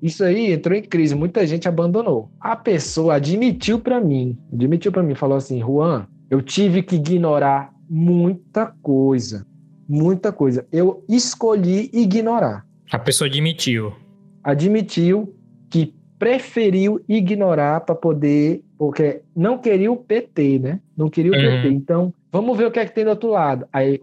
Isso 0.01 0.23
aí 0.23 0.51
entrou 0.51 0.77
em 0.77 0.83
crise, 0.83 1.15
muita 1.15 1.47
gente 1.47 1.67
abandonou. 1.67 2.29
A 2.39 2.55
pessoa 2.55 3.15
admitiu 3.15 3.79
para 3.79 3.99
mim, 3.99 4.37
admitiu 4.53 4.91
para 4.91 5.01
mim, 5.01 5.15
falou 5.15 5.37
assim, 5.37 5.59
Juan, 5.59 6.05
eu 6.29 6.41
tive 6.41 6.83
que 6.83 6.95
ignorar 6.95 7.73
muita 7.89 8.67
coisa, 8.81 9.45
muita 9.87 10.31
coisa. 10.31 10.65
Eu 10.71 11.03
escolhi 11.07 11.89
ignorar. 11.93 12.65
A 12.91 12.99
pessoa 12.99 13.27
admitiu. 13.27 13.93
Admitiu 14.43 15.35
que 15.69 15.93
preferiu 16.17 17.03
ignorar 17.07 17.81
para 17.81 17.95
poder, 17.95 18.63
porque 18.77 19.21
não 19.35 19.57
queria 19.57 19.91
o 19.91 19.97
PT, 19.97 20.59
né? 20.59 20.79
Não 20.95 21.09
queria 21.09 21.31
o 21.31 21.35
uhum. 21.35 21.41
PT. 21.41 21.67
Então, 21.69 22.13
vamos 22.31 22.57
ver 22.57 22.67
o 22.67 22.71
que 22.71 22.79
é 22.79 22.85
que 22.85 22.93
tem 22.93 23.03
do 23.03 23.09
outro 23.09 23.29
lado. 23.29 23.67
Aí, 23.71 23.99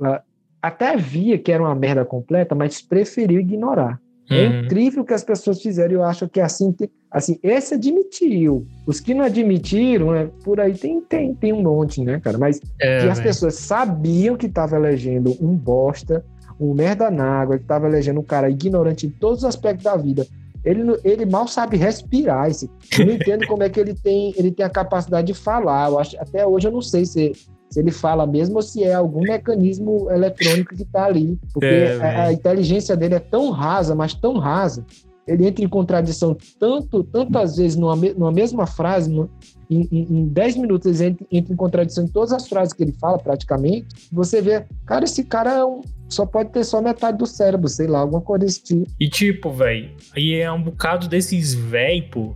até 0.60 0.96
via 0.96 1.38
que 1.38 1.50
era 1.50 1.62
uma 1.62 1.74
merda 1.74 2.04
completa, 2.04 2.54
mas 2.54 2.80
preferiu 2.80 3.40
ignorar. 3.40 4.00
É 4.30 4.34
uhum. 4.34 4.40
É 4.40 4.60
incrível 4.60 5.02
o 5.02 5.06
que 5.06 5.14
as 5.14 5.24
pessoas 5.24 5.60
fizeram. 5.60 5.94
Eu 5.94 6.04
acho 6.04 6.28
que 6.28 6.40
assim, 6.40 6.74
assim, 7.10 7.38
esse 7.42 7.74
admitiu. 7.74 8.66
Os 8.86 9.00
que 9.00 9.14
não 9.14 9.24
admitiram, 9.24 10.14
é, 10.14 10.26
por 10.44 10.60
aí 10.60 10.74
tem, 10.74 11.00
tem, 11.00 11.34
tem 11.34 11.52
um 11.52 11.62
monte, 11.62 12.02
né, 12.02 12.20
cara? 12.20 12.38
Mas 12.38 12.60
é, 12.80 13.00
que 13.00 13.08
as 13.08 13.20
pessoas 13.20 13.54
sabiam 13.54 14.36
que 14.36 14.46
estava 14.46 14.76
elegendo 14.76 15.36
um 15.40 15.54
bosta, 15.56 16.24
um 16.58 16.72
merda 16.74 17.10
na 17.10 17.24
água, 17.24 17.56
que 17.56 17.64
estava 17.64 17.86
elegendo 17.86 18.20
um 18.20 18.24
cara 18.24 18.48
ignorante 18.48 19.06
em 19.06 19.10
todos 19.10 19.38
os 19.40 19.44
aspectos 19.44 19.84
da 19.84 19.96
vida. 19.96 20.26
Ele, 20.64 20.96
ele 21.02 21.26
mal 21.26 21.48
sabe 21.48 21.76
respirar. 21.76 22.48
Esse, 22.48 22.70
eu 22.96 23.06
não 23.06 23.14
entendo 23.14 23.46
como 23.48 23.64
é 23.64 23.68
que 23.68 23.80
ele 23.80 23.94
tem, 23.94 24.32
ele 24.36 24.52
tem 24.52 24.64
a 24.64 24.70
capacidade 24.70 25.26
de 25.26 25.34
falar. 25.34 25.90
Eu 25.90 25.98
acho, 25.98 26.16
até 26.20 26.46
hoje 26.46 26.68
eu 26.68 26.72
não 26.72 26.80
sei 26.80 27.04
se, 27.04 27.32
se 27.72 27.80
ele 27.80 27.90
fala 27.90 28.26
mesmo 28.26 28.56
ou 28.56 28.62
se 28.62 28.84
é 28.84 28.92
algum 28.92 29.22
mecanismo 29.22 30.10
eletrônico 30.10 30.76
que 30.76 30.82
está 30.82 31.06
ali. 31.06 31.38
Porque 31.54 31.66
é, 31.66 31.96
a, 31.96 32.24
a, 32.24 32.32
inteligência 32.32 32.94
dele 32.94 33.14
é 33.14 33.18
tão 33.18 33.50
rasa, 33.50 33.94
mas 33.94 34.12
tão 34.12 34.36
rasa, 34.36 34.84
ele 35.26 35.46
entra 35.46 35.64
em 35.64 35.68
contradição 35.68 36.36
tanto, 36.60 37.02
tantas 37.02 37.56
vezes 37.56 37.74
numa, 37.74 37.96
numa 37.96 38.30
mesma 38.30 38.66
frase, 38.66 39.10
no, 39.10 39.30
em, 39.70 39.88
em 39.90 40.28
10 40.28 40.56
minutos 40.58 41.00
ele 41.00 41.12
entra, 41.12 41.26
entra, 41.32 41.52
em 41.54 41.56
contradição 41.56 42.04
em 42.04 42.08
todas 42.08 42.32
as 42.32 42.46
frases 42.46 42.74
que 42.74 42.82
ele 42.82 42.92
fala, 42.92 43.16
praticamente. 43.18 43.86
Você 44.12 44.42
vê, 44.42 44.66
cara, 44.84 45.04
esse 45.04 45.24
cara 45.24 45.52
é 45.54 45.64
um, 45.64 45.80
só 46.10 46.26
pode 46.26 46.50
ter 46.50 46.64
só 46.64 46.82
metade 46.82 47.16
do 47.16 47.26
cérebro, 47.26 47.68
sei 47.68 47.86
lá, 47.86 48.00
alguma 48.00 48.20
coisa 48.20 48.44
desse 48.44 48.62
tipo. 48.62 48.86
E 49.00 49.08
tipo, 49.08 49.50
velho, 49.50 49.92
aí 50.14 50.34
é 50.34 50.52
um 50.52 50.62
bocado 50.62 51.08
desses 51.08 51.54
véi, 51.54 52.02
pô, 52.02 52.34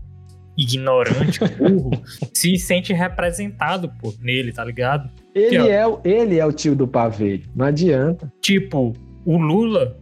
ignorante, 0.57 1.41
burro, 1.59 1.91
se 2.33 2.57
sente 2.57 2.93
representado, 2.93 3.93
pô, 4.01 4.15
nele, 4.21 4.53
tá 4.53 4.65
ligado? 4.65 5.11
Ele, 5.35 5.69
é, 5.69 5.85
ele 6.05 6.39
é 6.39 6.47
o 6.47 6.53
tio 6.53 6.75
do 6.75 6.89
pavê, 6.89 7.43
não 7.55 7.67
adianta. 7.67 8.33
Tipo, 8.41 8.95
o 9.25 9.37
Lula, 9.37 9.97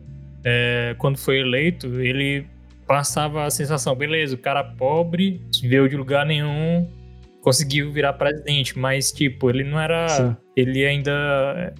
é, 0.44 0.94
quando 0.99 1.16
foi 1.18 1.40
eleito, 1.40 2.00
ele 2.00 2.46
passava 2.87 3.44
a 3.44 3.50
sensação, 3.50 3.94
beleza, 3.94 4.34
o 4.34 4.38
cara 4.38 4.62
pobre, 4.62 5.40
veio 5.62 5.88
de 5.88 5.96
lugar 5.96 6.25
nenhum, 6.25 6.87
conseguiu 7.40 7.92
virar 7.92 8.14
presidente, 8.14 8.78
mas, 8.78 9.12
tipo, 9.12 9.50
ele 9.50 9.64
não 9.64 9.78
era. 9.78 10.08
Sim. 10.08 10.37
Ele 10.56 10.84
ainda 10.84 11.75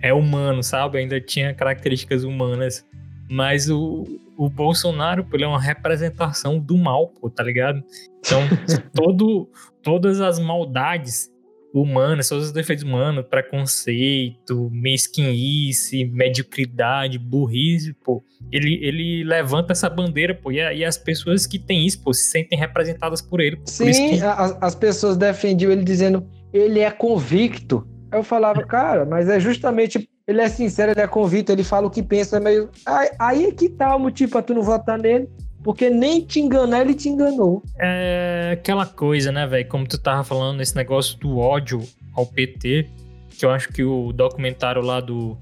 é 0.00 0.12
humano, 0.14 0.62
sabe? 0.62 0.98
Ainda 0.98 1.20
tinha 1.20 1.52
características 1.52 2.24
humanas. 2.24 2.86
Mas 3.28 3.68
o, 3.70 4.04
o 4.40 4.48
Bolsonaro, 4.48 5.26
ele 5.34 5.44
é 5.44 5.46
uma 5.46 5.60
representação 5.60 6.58
do 6.58 6.78
mal, 6.78 7.08
pô, 7.08 7.28
tá 7.28 7.42
ligado? 7.42 7.84
Então, 8.20 8.40
todo, 8.94 9.50
todas 9.82 10.18
as 10.18 10.38
maldades 10.38 11.30
humanas, 11.74 12.30
todos 12.30 12.46
os 12.46 12.52
defeitos 12.52 12.82
humanos, 12.82 13.26
preconceito, 13.28 14.70
mesquinice, 14.72 16.06
mediocridade, 16.06 17.18
burrice, 17.18 17.92
pô, 17.92 18.24
ele, 18.50 18.80
ele 18.82 19.24
levanta 19.24 19.72
essa 19.74 19.90
bandeira, 19.90 20.34
pô, 20.34 20.50
e, 20.50 20.56
e 20.56 20.86
as 20.86 20.96
pessoas 20.96 21.46
que 21.46 21.58
têm 21.58 21.86
isso, 21.86 22.02
pô, 22.02 22.14
se 22.14 22.30
sentem 22.30 22.58
representadas 22.58 23.20
por 23.20 23.42
ele. 23.42 23.56
Pô, 23.56 23.66
Sim, 23.66 23.92
por 23.92 23.92
que... 23.92 24.24
as, 24.24 24.56
as 24.58 24.74
pessoas 24.74 25.18
defendiam 25.18 25.70
ele 25.70 25.84
dizendo, 25.84 26.26
ele 26.50 26.80
é 26.80 26.90
convicto. 26.90 27.86
Eu 28.10 28.24
falava, 28.24 28.64
cara, 28.64 29.04
mas 29.04 29.28
é 29.28 29.38
justamente 29.38 30.08
ele 30.30 30.40
é 30.40 30.48
sincero, 30.48 30.92
ele 30.92 31.00
é 31.00 31.06
convicto, 31.06 31.50
ele 31.50 31.64
fala 31.64 31.88
o 31.88 31.90
que 31.90 32.02
pensa, 32.02 32.36
é 32.36 32.40
meio. 32.40 32.70
Aí, 33.18 33.52
que 33.52 33.68
tá 33.68 33.94
o 33.96 33.98
motivo 33.98 34.32
pra 34.32 34.42
tu 34.42 34.54
não 34.54 34.62
votar 34.62 34.98
nele. 34.98 35.28
Porque 35.62 35.90
nem 35.90 36.22
te 36.22 36.40
enganar, 36.40 36.80
ele 36.80 36.94
te 36.94 37.08
enganou. 37.08 37.62
É 37.78 38.52
aquela 38.54 38.86
coisa, 38.86 39.30
né, 39.30 39.46
velho? 39.46 39.68
Como 39.68 39.86
tu 39.86 39.98
tava 39.98 40.24
falando, 40.24 40.62
esse 40.62 40.74
negócio 40.74 41.18
do 41.18 41.36
ódio 41.36 41.82
ao 42.14 42.24
PT, 42.24 42.88
que 43.28 43.44
eu 43.44 43.50
acho 43.50 43.68
que 43.70 43.82
o 43.84 44.12
documentário 44.12 44.80
lá 44.80 45.00
do 45.00 45.36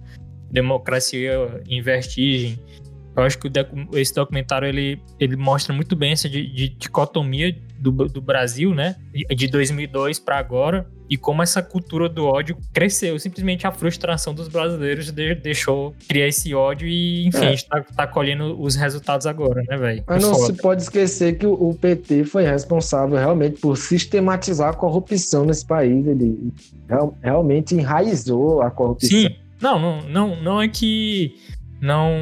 Democracia 0.50 1.62
em 1.68 1.80
Vertigem, 1.80 2.58
eu 3.18 3.26
acho 3.26 3.38
que 3.38 3.50
esse 3.94 4.14
documentário 4.14 4.68
ele, 4.68 5.00
ele 5.18 5.36
mostra 5.36 5.74
muito 5.74 5.96
bem 5.96 6.12
essa 6.12 6.28
de, 6.28 6.46
de 6.46 6.68
dicotomia 6.68 7.54
do, 7.78 7.90
do 7.90 8.20
Brasil, 8.20 8.74
né? 8.74 8.96
De 9.34 9.48
2002 9.48 10.18
para 10.18 10.38
agora 10.38 10.86
e 11.10 11.16
como 11.16 11.42
essa 11.42 11.62
cultura 11.62 12.08
do 12.08 12.26
ódio 12.26 12.56
cresceu. 12.72 13.18
Simplesmente 13.18 13.66
a 13.66 13.72
frustração 13.72 14.34
dos 14.34 14.48
brasileiros 14.48 15.10
de, 15.10 15.34
deixou 15.34 15.94
criar 16.06 16.28
esse 16.28 16.54
ódio 16.54 16.86
e, 16.86 17.26
enfim, 17.26 17.44
é. 17.44 17.48
a 17.48 17.50
gente 17.50 17.66
tá, 17.66 17.82
tá, 17.82 18.06
colhendo 18.06 18.60
os 18.60 18.74
resultados 18.74 19.26
agora, 19.26 19.62
né, 19.68 19.76
velho? 19.76 20.04
Mas 20.06 20.22
não 20.22 20.34
Foda. 20.34 20.46
se 20.46 20.60
pode 20.60 20.82
esquecer 20.82 21.38
que 21.38 21.46
o, 21.46 21.52
o, 21.52 21.74
PT 21.74 22.24
foi 22.24 22.44
responsável 22.44 23.16
realmente 23.16 23.60
por 23.60 23.76
sistematizar 23.76 24.70
a 24.70 24.74
corrupção 24.74 25.44
nesse 25.44 25.66
país. 25.66 26.06
Ele 26.06 26.52
real, 26.88 27.16
realmente 27.22 27.74
enraizou 27.74 28.60
a 28.60 28.70
corrupção. 28.70 29.08
Sim. 29.08 29.34
Não, 29.60 29.78
não, 29.78 30.02
não, 30.02 30.42
não 30.42 30.62
é 30.62 30.68
que. 30.68 31.34
Não. 31.80 32.12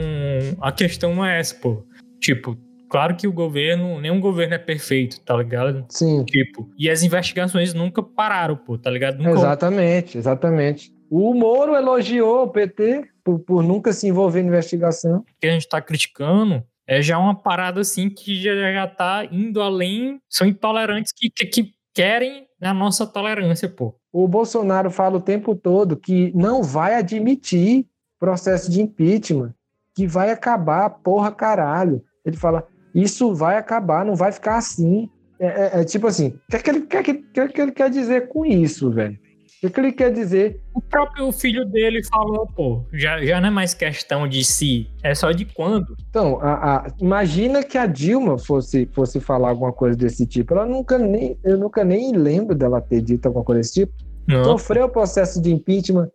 A 0.61 0.73
questão 0.73 1.15
não 1.15 1.25
é 1.25 1.41
essa, 1.41 1.55
pô. 1.55 1.85
Tipo, 2.21 2.57
Claro 2.89 3.17
que 3.17 3.27
o 3.27 3.33
governo, 3.33 4.01
nenhum 4.01 4.21
governo 4.21 4.55
é 4.55 4.59
perfeito, 4.59 5.21
tá 5.21 5.37
ligado? 5.37 5.85
Sim. 5.89 6.25
Tipo, 6.25 6.71
e 6.79 6.89
as 6.89 7.03
investigações 7.03 7.75
nunca 7.75 8.03
pararam, 8.03 8.57
pô, 8.57 8.79
tá 8.79 8.91
ligado? 8.91 9.19
Nunca... 9.19 9.31
Exatamente, 9.31 10.17
exatamente. 10.17 10.93
O 11.11 11.35
Moro 11.35 11.75
elogiou 11.75 12.45
o 12.45 12.49
PT 12.49 13.09
por, 13.25 13.41
por 13.41 13.63
nunca 13.63 13.93
se 13.93 14.07
envolver 14.07 14.41
em 14.41 14.47
investigação. 14.47 15.19
O 15.19 15.25
que 15.41 15.47
a 15.47 15.53
gente 15.53 15.69
tá 15.69 15.81
criticando 15.81 16.63
é 16.87 17.03
já 17.03 17.19
uma 17.19 17.35
parada 17.35 17.81
assim 17.81 18.09
que 18.09 18.41
já, 18.41 18.55
já 18.55 18.87
tá 18.87 19.27
indo 19.31 19.61
além, 19.61 20.21
são 20.29 20.47
intolerantes 20.47 21.13
que, 21.15 21.29
que, 21.29 21.47
que 21.47 21.71
querem 21.93 22.47
a 22.61 22.73
nossa 22.73 23.07
tolerância, 23.07 23.69
pô. 23.69 23.95
O 24.13 24.29
Bolsonaro 24.29 24.91
fala 24.91 25.17
o 25.17 25.21
tempo 25.21 25.55
todo 25.55 25.97
que 25.97 26.33
não 26.35 26.63
vai 26.63 26.95
admitir 26.95 27.87
processo 28.19 28.71
de 28.71 28.81
impeachment, 28.81 29.53
que 29.95 30.07
vai 30.07 30.31
acabar, 30.31 30.91
porra 30.91 31.33
caralho. 31.33 32.03
Ele 32.25 32.37
fala, 32.37 32.67
isso 32.95 33.35
vai 33.35 33.57
acabar, 33.57 34.05
não 34.05 34.15
vai 34.15 34.33
ficar 34.33 34.57
assim. 34.57 35.09
É, 35.39 35.47
é, 35.47 35.81
é 35.81 35.85
tipo 35.85 36.07
assim, 36.07 36.29
o 36.29 36.51
que, 36.51 36.57
é 36.57 36.59
que, 36.59 36.71
ele, 36.71 36.81
que, 36.83 37.03
que, 37.03 37.49
que 37.49 37.61
ele 37.61 37.73
quer 37.73 37.91
dizer 37.91 38.29
com 38.29 38.45
isso, 38.45 38.91
velho? 38.91 39.19
O 39.57 39.61
que, 39.61 39.71
que 39.71 39.81
ele 39.81 39.93
quer 39.93 40.13
dizer? 40.13 40.61
O 40.75 40.83
próprio 40.83 41.33
filho 41.33 41.65
dele 41.65 42.03
falou, 42.05 42.47
pô, 42.47 42.85
já, 42.93 43.25
já 43.25 43.41
não 43.41 43.49
é 43.49 43.51
mais 43.51 43.73
questão 43.73 44.29
de 44.29 44.45
si, 44.45 44.91
é 45.03 45.15
só 45.15 45.33
de 45.33 45.47
quando. 45.47 45.97
Então, 46.11 46.39
a, 46.43 46.77
a, 46.77 46.87
imagina 47.01 47.63
que 47.63 47.79
a 47.79 47.87
Dilma 47.87 48.39
fosse, 48.39 48.87
fosse 48.93 49.19
falar 49.19 49.51
alguma 49.51 49.73
coisa 49.73 49.97
desse 49.97 50.27
tipo. 50.27 50.53
Ela 50.53 50.67
nunca 50.67 50.99
nem, 50.99 51.39
eu 51.43 51.57
nunca 51.57 51.85
nem 51.85 52.13
lembro 52.13 52.55
dela 52.55 52.83
ter 52.83 53.01
dito 53.01 53.27
alguma 53.27 53.45
coisa 53.45 53.61
desse 53.61 53.75
tipo. 53.75 53.93
Sofreu 54.45 54.87
o 54.87 54.91
processo 54.91 55.41
de 55.41 55.53
impeachment, 55.53 56.11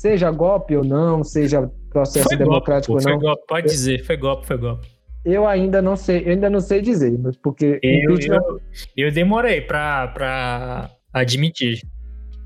seja 0.00 0.30
golpe 0.30 0.74
ou 0.74 0.82
não, 0.82 1.22
seja 1.22 1.70
processo 1.90 2.26
foi 2.26 2.38
democrático 2.38 2.94
golpe, 2.94 3.06
ou 3.06 3.12
não. 3.12 3.20
Foi 3.20 3.28
golpe, 3.28 3.44
pode 3.46 3.66
dizer, 3.66 4.02
foi 4.02 4.16
golpe, 4.16 4.46
foi 4.46 4.56
golpe. 4.56 4.88
Eu 5.22 5.46
ainda 5.46 5.82
não 5.82 5.94
sei, 5.94 6.22
eu 6.24 6.30
ainda 6.30 6.48
não 6.48 6.60
sei 6.60 6.80
dizer, 6.80 7.18
mas 7.18 7.36
porque 7.36 7.78
eu, 7.82 8.16
eu, 8.18 8.60
eu 8.96 9.12
demorei 9.12 9.60
para 9.60 10.90
admitir, 11.12 11.82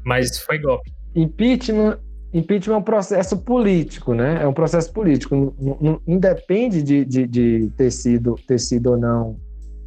mas 0.05 0.37
foi 0.37 0.59
golpe. 0.59 0.93
Impeachment, 1.15 1.99
impeachment 2.33 2.75
é 2.75 2.79
um 2.79 2.83
processo 2.83 3.39
político, 3.39 4.15
né? 4.15 4.43
É 4.43 4.49
um 4.49 4.53
processo 4.53 4.93
político. 4.93 5.55
Não, 5.57 5.79
não, 5.81 6.01
independe 6.09 6.83
de, 6.83 7.05
de, 7.05 7.25
de, 7.29 7.71
ter, 7.77 7.93
sido, 7.93 8.35
ter 8.49 8.59
sido 8.59 8.91
ou 8.91 8.97
não 8.97 9.37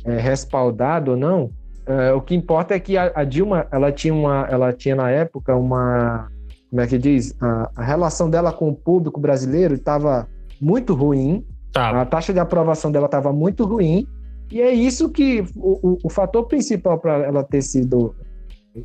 é, 0.05 0.17
respaldado 0.17 1.11
ou 1.11 1.17
não. 1.17 1.51
É, 1.85 2.13
o 2.13 2.21
que 2.21 2.33
importa 2.33 2.75
é 2.75 2.79
que 2.79 2.97
a, 2.97 3.11
a, 3.13 3.25
Dilma, 3.25 3.67
ela 3.69 3.91
tinha, 3.91 4.13
uma, 4.13 4.47
ela 4.49 4.71
tinha 4.71 4.95
na 4.95 5.11
época 5.11 5.53
uma, 5.53 6.29
como 6.69 6.81
é 6.81 6.87
que 6.87 6.97
diz? 6.97 7.35
A, 7.41 7.71
a 7.75 7.83
relação 7.83 8.29
dela 8.29 8.51
com 8.51 8.69
o 8.69 8.75
público 8.75 9.19
brasileiro 9.19 9.75
estava 9.75 10.27
muito 10.59 10.93
ruim 10.93 11.45
Tá. 11.77 12.01
A 12.01 12.05
taxa 12.05 12.33
de 12.33 12.39
aprovação 12.39 12.91
dela 12.91 13.05
estava 13.05 13.31
muito 13.31 13.63
ruim. 13.63 14.07
E 14.51 14.61
é 14.61 14.71
isso 14.71 15.09
que 15.09 15.45
o, 15.55 15.89
o, 15.89 15.97
o 16.05 16.09
fator 16.09 16.47
principal 16.47 16.97
para 16.97 17.19
ela 17.19 17.43
ter 17.43 17.61
sido 17.61 18.15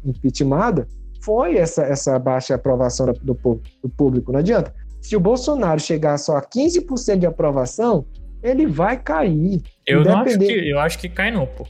impeachmentada 0.05 0.87
foi 1.23 1.57
essa, 1.57 1.85
essa 1.85 2.19
baixa 2.19 2.55
aprovação 2.55 3.07
do, 3.07 3.35
do 3.83 3.89
público. 3.89 4.31
Não 4.31 4.41
adianta. 4.41 4.75
Se 5.01 5.17
o 5.17 5.21
Bolsonaro 5.21 5.81
chegar 5.81 6.19
só 6.19 6.37
a 6.37 6.43
15% 6.43 7.19
de 7.19 7.27
aprovação, 7.27 8.05
ele 8.43 8.67
vai 8.67 8.99
cair. 8.99 9.63
Eu 9.87 10.05
não 10.05 10.19
acho 10.19 10.39
que, 10.39 10.71
eu 10.71 10.79
acho 10.79 10.99
que 10.99 11.09
cai 11.09 11.31
não, 11.31 11.47
pô. 11.47 11.67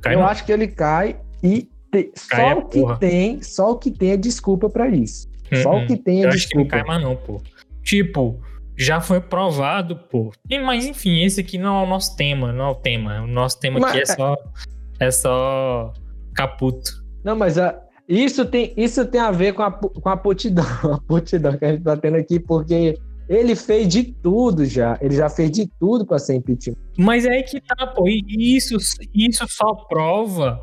Cai 0.00 0.14
eu 0.14 0.20
não. 0.20 0.26
acho 0.26 0.44
que 0.46 0.52
ele 0.52 0.68
cai 0.68 1.20
e 1.42 1.68
te, 1.92 2.10
só 2.16 2.58
o 2.58 2.64
que 2.64 2.80
porra. 2.80 2.96
tem, 2.96 3.42
só 3.42 3.70
o 3.70 3.76
que 3.76 3.90
tem 3.90 4.12
é 4.12 4.16
desculpa 4.16 4.70
para 4.70 4.88
isso. 4.88 5.28
Hum, 5.52 5.62
só 5.62 5.76
o 5.76 5.86
que 5.86 5.96
tem 5.96 6.22
é 6.22 6.26
eu 6.26 6.30
desculpa. 6.30 6.36
Acho 6.36 6.48
que 6.48 6.56
não 6.56 6.66
cai 6.66 6.84
mais 6.84 7.02
não, 7.02 7.16
pô. 7.16 7.40
Tipo, 7.82 8.40
já 8.76 9.00
foi 9.00 9.20
provado, 9.20 9.96
pô. 10.10 10.32
E, 10.48 10.58
mas 10.58 10.86
enfim, 10.86 11.22
esse 11.22 11.40
aqui 11.40 11.58
não 11.58 11.80
é 11.80 11.84
o 11.84 11.86
nosso 11.86 12.16
tema, 12.16 12.52
não 12.52 12.66
é 12.66 12.70
o 12.70 12.74
tema. 12.74 13.22
O 13.22 13.26
nosso 13.26 13.60
tema 13.60 13.78
mas, 13.78 13.90
aqui 13.90 14.00
é 14.00 14.06
só 14.06 14.36
é 14.98 15.10
só 15.10 15.92
caputo. 16.34 17.04
Não, 17.22 17.36
mas 17.36 17.58
a, 17.58 17.78
isso 18.08 18.44
tem 18.46 18.72
isso 18.76 19.04
tem 19.06 19.20
a 19.20 19.30
ver 19.30 19.52
com 19.52 19.62
a, 19.62 19.70
com 19.70 20.08
a 20.08 20.16
putidão, 20.16 20.64
a 20.90 20.98
putidão 20.98 21.56
que 21.58 21.64
a 21.64 21.72
gente 21.72 21.84
tá 21.84 21.96
tendo 21.96 22.16
aqui, 22.16 22.40
porque 22.40 22.98
ele 23.28 23.54
fez 23.54 23.88
de 23.88 24.04
tudo 24.04 24.64
já. 24.64 24.98
Ele 25.00 25.14
já 25.14 25.28
fez 25.28 25.50
de 25.50 25.70
tudo 25.78 26.06
para 26.06 26.18
ser 26.18 26.36
impeachment. 26.36 26.76
Mas 26.98 27.24
é 27.24 27.30
aí 27.30 27.42
que 27.42 27.60
tá, 27.60 27.86
pô. 27.86 28.06
E 28.08 28.56
isso, 28.56 28.76
isso 29.14 29.46
só 29.48 29.74
prova 29.88 30.62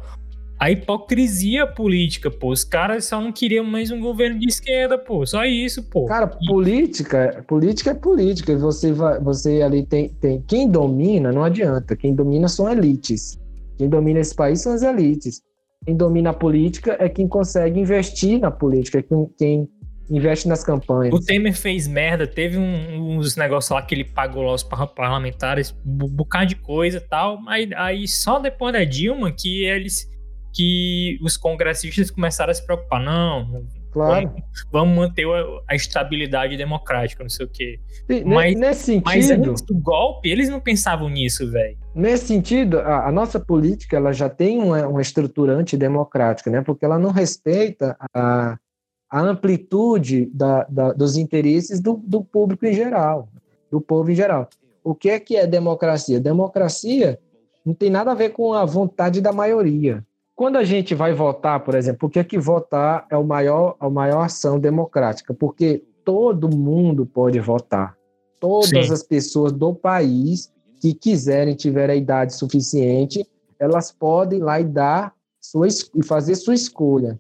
a 0.59 0.69
hipocrisia 0.69 1.65
política, 1.65 2.29
pô. 2.29 2.51
Os 2.51 2.65
caras 2.65 3.05
só 3.05 3.21
não 3.21 3.31
queriam 3.31 3.63
mais 3.63 3.91
um 3.91 3.99
governo 3.99 4.37
de 4.37 4.49
esquerda, 4.49 4.97
pô. 4.97 5.25
Só 5.25 5.45
isso, 5.45 5.81
pô. 5.89 6.05
Cara, 6.05 6.29
e... 6.41 6.47
política, 6.47 7.43
política 7.47 7.91
é 7.91 7.93
política. 7.93 8.57
Você 8.57 8.91
vai, 8.91 9.19
você 9.21 9.61
ali 9.61 9.85
tem, 9.85 10.09
tem 10.09 10.43
quem 10.45 10.69
domina, 10.69 11.31
não 11.31 11.45
adianta. 11.45 11.95
Quem 11.95 12.13
domina 12.13 12.49
são 12.49 12.69
elites. 12.69 13.39
Quem 13.77 13.87
domina 13.87 14.19
esse 14.19 14.35
país 14.35 14.59
são 14.59 14.73
as 14.73 14.83
elites. 14.83 15.41
Quem 15.85 15.95
domina 15.95 16.31
a 16.31 16.33
política 16.33 16.97
é 16.99 17.07
quem 17.07 17.25
consegue 17.25 17.79
investir 17.79 18.37
na 18.37 18.51
política, 18.51 18.99
é 18.99 19.01
quem, 19.01 19.29
quem 19.37 19.69
investe 20.09 20.45
nas 20.45 20.61
campanhas. 20.61 21.13
O 21.13 21.21
Temer 21.21 21.55
fez 21.55 21.87
merda, 21.87 22.27
teve 22.27 22.57
um, 22.57 23.17
uns 23.17 23.37
negócios 23.37 23.71
lá 23.71 23.81
que 23.81 23.95
ele 23.95 24.03
pagou 24.03 24.43
lá 24.43 24.53
os 24.53 24.63
parlamentares, 24.63 25.73
um 25.85 26.09
bocado 26.09 26.47
de 26.47 26.55
coisa 26.57 26.97
e 26.97 27.01
tal, 27.01 27.39
aí, 27.47 27.69
aí 27.75 28.07
só 28.09 28.39
depois 28.39 28.73
da 28.73 28.83
Dilma 28.83 29.31
que 29.31 29.63
eles 29.63 30.09
que 30.59 31.17
os 31.21 31.37
congressistas 31.37 32.11
começaram 32.11 32.51
a 32.51 32.53
se 32.53 32.65
preocupar. 32.65 33.01
Não, 33.01 33.65
Claro. 33.91 34.27
Vamos, 34.27 34.43
vamos 34.71 34.95
manter 34.97 35.25
a, 35.67 35.73
estabilidade 35.73 36.55
democrática, 36.55 37.23
não 37.23 37.29
sei 37.29 37.47
o 37.47 37.49
quê. 37.49 37.79
Sim, 38.05 38.23
mas, 38.23 38.55
nesse 38.55 38.83
sentido. 38.83 39.05
Mas 39.05 39.31
antes 39.31 39.61
do 39.63 39.73
golpe, 39.73 40.29
eles 40.29 40.47
não 40.47 40.59
pensavam 40.59 41.09
nisso, 41.09 41.49
velho. 41.49 41.75
Nesse 41.95 42.27
sentido, 42.27 42.77
a, 42.81 43.07
a, 43.07 43.11
nossa 43.11 43.39
política 43.39 43.97
ela 43.97 44.13
já 44.13 44.29
tem 44.29 44.59
uma, 44.59 44.87
uma 44.87 45.01
estrutura 45.01 45.53
antidemocrática, 45.53 46.51
né? 46.51 46.61
Porque 46.61 46.85
ela 46.85 46.99
não 46.99 47.09
respeita 47.09 47.97
a, 48.13 48.59
a 49.09 49.21
amplitude 49.21 50.27
da, 50.35 50.65
da, 50.65 50.93
dos 50.93 51.17
interesses 51.17 51.79
do, 51.79 51.99
do 52.05 52.23
público 52.23 52.67
em 52.67 52.73
geral, 52.73 53.27
do 53.71 53.81
povo 53.81 54.11
em 54.11 54.15
geral. 54.15 54.47
O 54.83 54.93
que 54.93 55.09
é 55.09 55.19
que 55.19 55.35
é 55.35 55.47
democracia? 55.47 56.19
Democracia 56.19 57.19
não 57.65 57.73
tem 57.73 57.89
nada 57.89 58.11
a 58.11 58.15
ver 58.15 58.29
com 58.29 58.53
a 58.53 58.65
vontade 58.65 59.19
da 59.19 59.31
maioria. 59.33 60.05
Quando 60.39 60.55
a 60.55 60.63
gente 60.63 60.95
vai 60.95 61.11
votar, 61.11 61.59
por 61.59 61.75
exemplo, 61.75 61.99
por 61.99 62.09
que, 62.09 62.17
é 62.17 62.23
que 62.23 62.39
votar 62.39 63.05
é 63.11 63.17
o 63.17 63.25
maior, 63.25 63.75
a 63.77 63.89
maior 63.89 64.21
ação 64.21 64.57
democrática? 64.57 65.33
Porque 65.33 65.83
todo 66.05 66.47
mundo 66.47 67.05
pode 67.05 67.37
votar. 67.41 67.97
Todas 68.39 68.69
Sim. 68.69 68.93
as 68.93 69.03
pessoas 69.03 69.51
do 69.51 69.75
país 69.75 70.49
que 70.79 70.93
quiserem, 70.93 71.55
tiver 71.55 71.89
a 71.89 71.95
idade 71.95 72.33
suficiente, 72.35 73.27
elas 73.59 73.91
podem 73.91 74.39
ir 74.39 74.41
lá 74.41 74.61
e 74.61 74.63
dar 74.63 75.13
sua, 75.41 75.67
e 75.67 76.01
fazer 76.01 76.35
sua 76.35 76.55
escolha. 76.55 77.19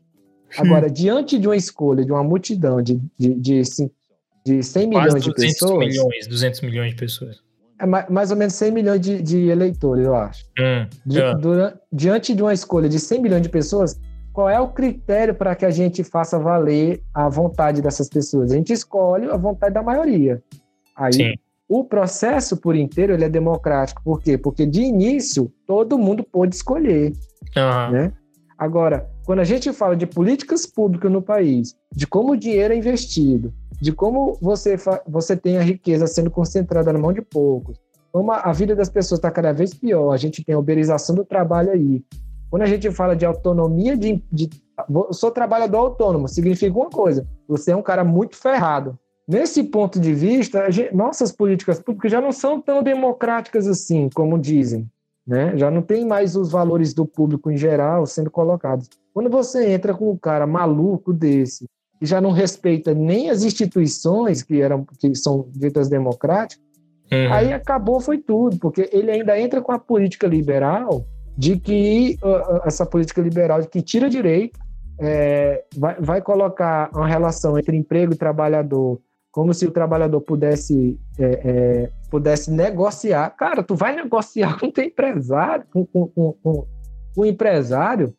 Agora, 0.57 0.87
hum. 0.87 0.93
diante 0.93 1.37
de 1.37 1.45
uma 1.45 1.57
escolha 1.57 2.05
de 2.05 2.13
uma 2.13 2.23
multidão 2.23 2.81
de, 2.81 3.01
de, 3.17 3.33
de, 3.33 3.61
de 4.45 4.63
100 4.63 4.87
milhões 4.87 5.21
de 5.21 5.33
pessoas. 5.33 5.77
milhões, 5.77 6.25
200 6.25 6.61
milhões 6.61 6.91
de 6.91 6.95
pessoas. 6.95 7.48
É 7.79 7.85
mais 7.85 8.29
ou 8.29 8.35
menos 8.35 8.53
100 8.55 8.71
milhões 8.71 8.99
de, 8.99 9.21
de 9.21 9.47
eleitores, 9.47 10.05
eu 10.05 10.13
acho. 10.13 10.45
Hum, 10.59 10.85
de, 11.05 11.21
é. 11.21 11.33
durante, 11.35 11.77
diante 11.91 12.35
de 12.35 12.41
uma 12.41 12.53
escolha 12.53 12.89
de 12.89 12.99
100 12.99 13.21
milhões 13.21 13.41
de 13.41 13.47
pessoas, 13.47 13.97
qual 14.33 14.49
é 14.49 14.59
o 14.59 14.67
critério 14.67 15.33
para 15.33 15.55
que 15.55 15.65
a 15.65 15.69
gente 15.69 16.03
faça 16.03 16.37
valer 16.37 17.01
a 17.13 17.29
vontade 17.29 17.81
dessas 17.81 18.09
pessoas? 18.09 18.51
A 18.51 18.55
gente 18.55 18.73
escolhe 18.73 19.29
a 19.29 19.37
vontade 19.37 19.73
da 19.73 19.81
maioria. 19.81 20.43
Aí, 20.95 21.13
Sim. 21.13 21.33
o 21.67 21.83
processo 21.83 22.57
por 22.57 22.75
inteiro 22.75 23.13
ele 23.13 23.23
é 23.23 23.29
democrático. 23.29 24.01
Por 24.03 24.21
quê? 24.21 24.37
Porque 24.37 24.65
de 24.65 24.81
início 24.81 25.51
todo 25.65 25.97
mundo 25.97 26.23
pôde 26.23 26.55
escolher. 26.55 27.13
Uhum. 27.55 27.91
Né? 27.91 28.13
Agora, 28.57 29.09
quando 29.25 29.39
a 29.39 29.45
gente 29.45 29.71
fala 29.71 29.95
de 29.95 30.05
políticas 30.05 30.65
públicas 30.65 31.09
no 31.09 31.21
país, 31.21 31.75
de 31.95 32.05
como 32.05 32.33
o 32.33 32.37
dinheiro 32.37 32.73
é 32.73 32.77
investido, 32.77 33.53
de 33.81 33.91
como 33.91 34.37
você, 34.41 34.75
você 35.07 35.35
tem 35.35 35.57
a 35.57 35.61
riqueza 35.61 36.07
sendo 36.07 36.29
concentrada 36.29 36.91
na 36.91 36.99
mão 36.99 37.13
de 37.13 37.21
poucos, 37.21 37.77
como 38.11 38.31
a, 38.31 38.51
vida 38.51 38.75
das 38.75 38.89
pessoas 38.89 39.19
está 39.19 39.29
cada 39.29 39.53
vez 39.53 39.73
pior, 39.73 40.11
a 40.11 40.17
gente 40.17 40.43
tem 40.43 40.55
a 40.55 40.59
uberização 40.59 41.15
do 41.15 41.23
trabalho 41.23 41.71
aí. 41.71 42.03
Quando 42.49 42.63
a 42.63 42.65
gente 42.65 42.89
fala 42.91 43.15
de 43.15 43.25
autonomia 43.25 43.95
de, 43.95 44.23
de 44.31 44.49
sou 45.11 45.29
trabalhador 45.29 45.77
autônomo, 45.77 46.27
significa 46.27 46.75
uma 46.75 46.89
coisa, 46.89 47.27
você 47.47 47.71
é 47.71 47.75
um 47.75 47.83
cara 47.83 48.03
muito 48.03 48.35
ferrado. 48.35 48.97
Nesse 49.27 49.63
ponto 49.63 49.99
de 49.99 50.11
vista, 50.11 50.71
gente, 50.71 50.93
nossas 50.95 51.31
políticas 51.31 51.79
públicas 51.79 52.11
já 52.11 52.19
não 52.19 52.31
são 52.31 52.59
tão 52.59 52.81
democráticas 52.81 53.67
assim, 53.67 54.09
como 54.09 54.39
dizem. 54.39 54.89
Né? 55.27 55.55
Já 55.55 55.69
não 55.69 55.83
tem 55.83 56.07
mais 56.07 56.35
os 56.35 56.49
valores 56.49 56.95
do 56.95 57.05
público 57.05 57.51
em 57.51 57.57
geral 57.57 58.07
sendo 58.07 58.31
colocados. 58.31 58.89
Quando 59.13 59.29
você 59.29 59.69
entra 59.69 59.93
com 59.93 60.09
um 60.09 60.17
cara 60.17 60.47
maluco 60.47 61.13
desse, 61.13 61.67
que 61.99 62.05
já 62.05 62.21
não 62.21 62.31
respeita 62.31 62.93
nem 62.93 63.29
as 63.29 63.43
instituições 63.43 64.41
que 64.41 64.61
eram 64.61 64.85
que 64.99 65.13
são 65.15 65.47
ditas 65.51 65.89
democráticas, 65.89 66.63
uhum. 67.11 67.33
aí 67.33 67.53
acabou 67.53 67.99
foi 67.99 68.17
tudo, 68.17 68.57
porque 68.57 68.89
ele 68.93 69.11
ainda 69.11 69.39
entra 69.39 69.61
com 69.61 69.71
a 69.71 69.79
política 69.79 70.25
liberal 70.25 71.05
de 71.37 71.57
que 71.59 72.17
uh, 72.23 72.65
essa 72.65 72.85
política 72.85 73.21
liberal 73.21 73.61
de 73.61 73.67
que 73.67 73.81
tira 73.81 74.09
direito, 74.09 74.59
é, 74.99 75.63
vai, 75.77 75.95
vai 75.99 76.21
colocar 76.21 76.89
uma 76.93 77.07
relação 77.07 77.57
entre 77.57 77.75
emprego 77.77 78.13
e 78.13 78.17
trabalhador 78.17 78.99
como 79.31 79.53
se 79.53 79.65
o 79.65 79.71
trabalhador 79.71 80.21
pudesse 80.21 80.99
é, 81.17 81.25
é, 81.25 81.89
pudesse 82.09 82.51
negociar. 82.51 83.29
Cara, 83.31 83.63
tu 83.63 83.75
vai 83.75 83.95
negociar 83.95 84.57
com 84.59 84.67
o 84.67 84.81
empresário, 84.81 85.65
com, 85.71 85.85
com, 85.85 86.07
com, 86.07 86.33
com 86.43 86.67
o 87.15 87.25
empresário 87.25 88.13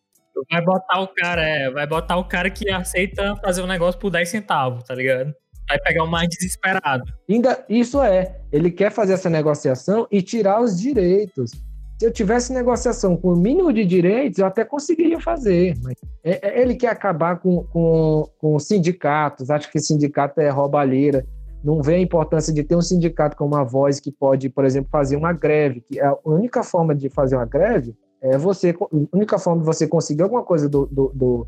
Vai 0.50 0.62
botar 0.62 1.00
o 1.00 1.09
cara, 1.09 1.42
é, 1.42 1.70
vai 1.70 1.87
botar 1.87 2.16
o 2.16 2.24
cara 2.24 2.50
que 2.50 2.70
aceita 2.70 3.37
fazer 3.37 3.62
um 3.62 3.66
negócio 3.66 4.00
por 4.00 4.11
10 4.11 4.29
centavos, 4.29 4.85
tá 4.85 4.94
ligado? 4.94 5.33
Vai 5.68 5.79
pegar 5.81 6.05
o 6.05 6.07
mais 6.07 6.29
desesperado. 6.29 7.05
Ainda, 7.29 7.64
isso 7.68 8.03
é, 8.03 8.37
ele 8.53 8.70
quer 8.70 8.90
fazer 8.90 9.14
essa 9.14 9.31
negociação 9.31 10.07
e 10.11 10.22
tirar 10.22 10.61
os 10.61 10.81
direitos. 10.81 11.53
Se 11.98 12.07
eu 12.07 12.12
tivesse 12.12 12.53
negociação 12.53 13.16
com 13.16 13.35
o 13.35 13.37
mínimo 13.37 13.72
de 13.72 13.85
direitos, 13.85 14.38
eu 14.38 14.46
até 14.46 14.64
conseguiria 14.64 15.20
fazer. 15.20 15.74
Mas 15.83 15.94
é, 16.24 16.48
é, 16.48 16.62
ele 16.62 16.74
quer 16.74 16.88
acabar 16.88 17.38
com, 17.38 17.64
com, 17.64 18.29
com 18.38 18.59
sindicatos, 18.59 19.50
acho 19.50 19.70
que 19.70 19.79
sindicato 19.79 20.40
é 20.40 20.48
roubalheira. 20.48 21.24
Não 21.62 21.83
vê 21.83 21.96
a 21.96 22.00
importância 22.00 22.55
de 22.55 22.64
ter 22.64 22.74
um 22.74 22.81
sindicato 22.81 23.37
com 23.37 23.44
uma 23.44 23.64
voz 23.64 24.00
que 24.00 24.11
pode, 24.11 24.48
por 24.48 24.64
exemplo, 24.64 24.88
fazer 24.90 25.16
uma 25.16 25.33
greve, 25.33 25.83
que 25.83 26.00
é 26.00 26.07
a 26.07 26.16
única 26.24 26.62
forma 26.62 26.94
de 26.94 27.11
fazer 27.11 27.37
uma 27.37 27.44
greve 27.44 27.94
é 28.22 28.37
você, 28.37 28.70
a 28.70 29.16
única 29.16 29.38
forma 29.38 29.61
de 29.61 29.66
você 29.66 29.87
conseguir 29.87 30.22
alguma 30.22 30.42
coisa 30.42 30.68
do, 30.68 30.87
do, 30.87 31.12
do, 31.14 31.46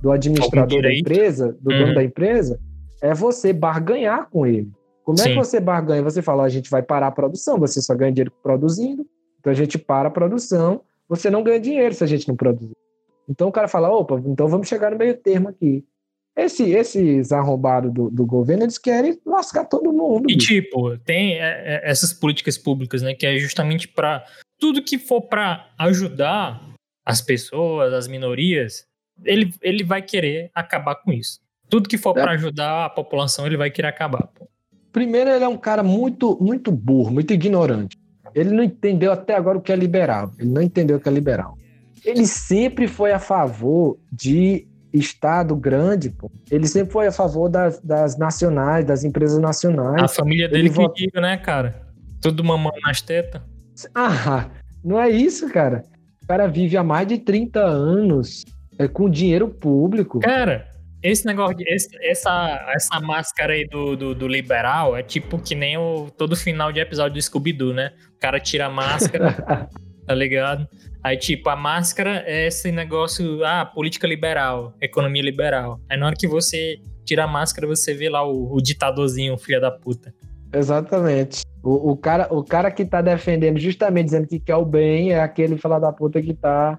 do 0.00 0.12
administrador 0.12 0.82
da 0.82 0.92
empresa, 0.92 1.56
do 1.60 1.72
uhum. 1.72 1.78
dono 1.78 1.94
da 1.94 2.04
empresa, 2.04 2.60
é 3.02 3.12
você 3.12 3.52
barganhar 3.52 4.28
com 4.30 4.46
ele. 4.46 4.70
Como 5.04 5.18
Sim. 5.18 5.30
é 5.30 5.32
que 5.32 5.38
você 5.38 5.60
barganha? 5.60 6.02
Você 6.02 6.22
fala, 6.22 6.44
a 6.44 6.48
gente 6.48 6.70
vai 6.70 6.82
parar 6.82 7.08
a 7.08 7.12
produção, 7.12 7.58
você 7.58 7.82
só 7.82 7.94
ganha 7.94 8.12
dinheiro 8.12 8.32
produzindo, 8.42 9.06
então 9.38 9.52
a 9.52 9.54
gente 9.54 9.76
para 9.76 10.08
a 10.08 10.10
produção, 10.10 10.80
você 11.08 11.28
não 11.28 11.42
ganha 11.42 11.60
dinheiro 11.60 11.94
se 11.94 12.02
a 12.02 12.06
gente 12.06 12.26
não 12.26 12.36
produzir. 12.36 12.74
Então 13.28 13.48
o 13.48 13.52
cara 13.52 13.68
fala, 13.68 13.90
opa, 13.90 14.20
então 14.24 14.48
vamos 14.48 14.68
chegar 14.68 14.90
no 14.90 14.98
meio 14.98 15.16
termo 15.16 15.48
aqui. 15.48 15.84
Esse, 16.36 16.70
esses 16.70 17.30
arrombados 17.30 17.92
do, 17.92 18.10
do 18.10 18.26
governo, 18.26 18.64
eles 18.64 18.76
querem 18.76 19.16
lascar 19.24 19.64
todo 19.66 19.92
mundo. 19.92 20.28
E, 20.28 20.34
bicho. 20.34 20.48
tipo, 20.48 20.98
tem 20.98 21.34
é, 21.34 21.76
é, 21.76 21.90
essas 21.90 22.12
políticas 22.12 22.58
públicas, 22.58 23.02
né, 23.02 23.14
que 23.14 23.24
é 23.24 23.38
justamente 23.38 23.86
para 23.86 24.24
tudo 24.58 24.82
que 24.82 24.98
for 24.98 25.22
para 25.22 25.70
ajudar 25.78 26.60
as 27.04 27.20
pessoas, 27.20 27.92
as 27.92 28.08
minorias, 28.08 28.86
ele, 29.24 29.52
ele 29.62 29.84
vai 29.84 30.02
querer 30.02 30.50
acabar 30.54 30.96
com 30.96 31.12
isso. 31.12 31.40
Tudo 31.68 31.88
que 31.88 31.98
for 31.98 32.16
é. 32.16 32.22
para 32.22 32.32
ajudar 32.32 32.86
a 32.86 32.90
população, 32.90 33.46
ele 33.46 33.56
vai 33.56 33.70
querer 33.70 33.88
acabar. 33.88 34.26
Pô. 34.28 34.48
Primeiro, 34.92 35.30
ele 35.30 35.44
é 35.44 35.48
um 35.48 35.56
cara 35.56 35.82
muito, 35.82 36.38
muito 36.40 36.70
burro, 36.70 37.10
muito 37.10 37.32
ignorante. 37.32 37.98
Ele 38.34 38.50
não 38.50 38.64
entendeu 38.64 39.12
até 39.12 39.34
agora 39.34 39.58
o 39.58 39.60
que 39.60 39.72
é 39.72 39.76
liberal. 39.76 40.32
Ele 40.38 40.50
não 40.50 40.62
entendeu 40.62 40.96
o 40.96 41.00
que 41.00 41.08
é 41.08 41.12
liberal. 41.12 41.56
Ele 42.04 42.26
sempre 42.26 42.86
foi 42.86 43.12
a 43.12 43.18
favor 43.18 43.98
de 44.12 44.66
Estado 44.92 45.56
grande, 45.56 46.10
pô. 46.10 46.30
Ele 46.50 46.68
sempre 46.68 46.92
foi 46.92 47.06
a 47.06 47.12
favor 47.12 47.48
das, 47.48 47.80
das 47.80 48.16
nacionais, 48.16 48.84
das 48.84 49.02
empresas 49.02 49.38
nacionais. 49.40 50.02
A 50.02 50.08
família 50.08 50.48
dele 50.48 50.68
ele 50.68 50.70
que 50.70 50.92
diga, 50.94 51.20
né, 51.20 51.36
cara? 51.36 51.82
Tudo 52.20 52.44
mamando 52.44 52.78
nas 52.80 53.02
tetas. 53.02 53.42
Ah, 53.94 54.50
não 54.84 55.00
é 55.00 55.10
isso, 55.10 55.48
cara. 55.50 55.84
O 56.22 56.26
cara 56.26 56.46
vive 56.46 56.76
há 56.76 56.82
mais 56.82 57.06
de 57.06 57.18
30 57.18 57.60
anos 57.60 58.44
é, 58.78 58.88
com 58.88 59.10
dinheiro 59.10 59.48
público. 59.48 60.20
Cara, 60.20 60.66
esse 61.02 61.26
negócio, 61.26 61.56
de, 61.56 61.64
esse, 61.68 61.88
essa, 62.00 62.72
essa 62.74 63.00
máscara 63.00 63.52
aí 63.52 63.66
do, 63.66 63.94
do, 63.94 64.14
do, 64.14 64.26
liberal 64.26 64.96
é 64.96 65.02
tipo 65.02 65.38
que 65.38 65.54
nem 65.54 65.76
o 65.76 66.08
todo 66.16 66.34
final 66.34 66.72
de 66.72 66.80
episódio 66.80 67.14
do 67.14 67.22
Scooby-Doo, 67.22 67.74
né? 67.74 67.92
O 68.16 68.18
cara 68.18 68.40
tira 68.40 68.66
a 68.66 68.70
máscara, 68.70 69.68
tá 70.06 70.14
ligado? 70.14 70.66
Aí, 71.02 71.18
tipo, 71.18 71.50
a 71.50 71.56
máscara 71.56 72.24
é 72.26 72.46
esse 72.46 72.72
negócio, 72.72 73.44
ah, 73.44 73.66
política 73.66 74.06
liberal, 74.06 74.72
economia 74.80 75.22
liberal. 75.22 75.78
Aí 75.90 75.98
na 75.98 76.06
hora 76.06 76.16
que 76.18 76.26
você 76.26 76.78
tira 77.04 77.24
a 77.24 77.28
máscara, 77.28 77.66
você 77.66 77.92
vê 77.92 78.08
lá 78.08 78.26
o, 78.26 78.54
o 78.54 78.62
ditadorzinho, 78.62 79.36
filho 79.36 79.60
da 79.60 79.70
puta. 79.70 80.14
Exatamente. 80.50 81.42
O, 81.64 81.92
o, 81.92 81.96
cara, 81.96 82.28
o 82.30 82.44
cara 82.44 82.70
que 82.70 82.84
tá 82.84 83.00
defendendo, 83.00 83.58
justamente 83.58 84.04
dizendo 84.06 84.26
que 84.26 84.38
quer 84.38 84.56
o 84.56 84.66
bem, 84.66 85.12
é 85.12 85.20
aquele 85.20 85.56
filho 85.56 85.80
da 85.80 85.90
puta 85.90 86.20
que 86.20 86.34
tá 86.34 86.78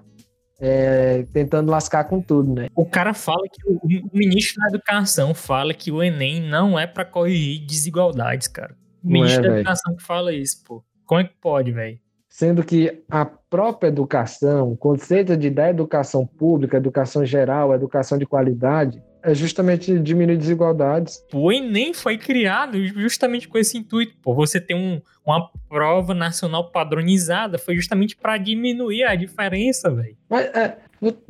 é, 0.60 1.24
tentando 1.32 1.70
lascar 1.70 2.04
com 2.04 2.20
tudo, 2.20 2.54
né? 2.54 2.68
O 2.74 2.86
cara 2.86 3.12
fala 3.12 3.42
que 3.52 3.68
o, 3.68 3.80
o 3.84 4.16
ministro 4.16 4.62
da 4.62 4.68
Educação 4.68 5.34
fala 5.34 5.74
que 5.74 5.90
o 5.90 6.02
Enem 6.02 6.40
não 6.40 6.78
é 6.78 6.86
para 6.86 7.04
corrigir 7.04 7.66
desigualdades, 7.66 8.46
cara. 8.46 8.76
O 9.02 9.06
não 9.06 9.12
ministro 9.12 9.40
é, 9.40 9.42
da 9.42 9.48
véio. 9.48 9.60
Educação 9.62 9.96
que 9.96 10.02
fala 10.04 10.32
isso, 10.32 10.62
pô. 10.64 10.84
Como 11.04 11.20
é 11.20 11.24
que 11.24 11.34
pode, 11.40 11.72
velho? 11.72 11.98
Sendo 12.28 12.62
que 12.62 13.02
a 13.10 13.24
própria 13.24 13.88
educação, 13.88 14.70
o 14.70 14.76
conceito 14.76 15.36
de 15.36 15.50
da 15.50 15.70
educação 15.70 16.26
pública, 16.26 16.76
educação 16.76 17.24
geral, 17.24 17.74
educação 17.74 18.18
de 18.18 18.26
qualidade, 18.26 19.02
é 19.26 19.34
justamente 19.34 19.98
diminuir 19.98 20.36
desigualdades. 20.36 21.20
O 21.34 21.50
Enem 21.50 21.92
foi 21.92 22.16
criado 22.16 22.86
justamente 22.86 23.48
com 23.48 23.58
esse 23.58 23.76
intuito. 23.76 24.14
Pô, 24.22 24.32
você 24.32 24.60
tem 24.60 24.76
um, 24.76 25.02
uma 25.26 25.50
prova 25.68 26.14
nacional 26.14 26.70
padronizada, 26.70 27.58
foi 27.58 27.74
justamente 27.74 28.16
para 28.16 28.38
diminuir 28.38 29.02
a 29.02 29.16
diferença, 29.16 29.90
velho. 29.90 30.16
Mas 30.30 30.46
é, 30.54 30.78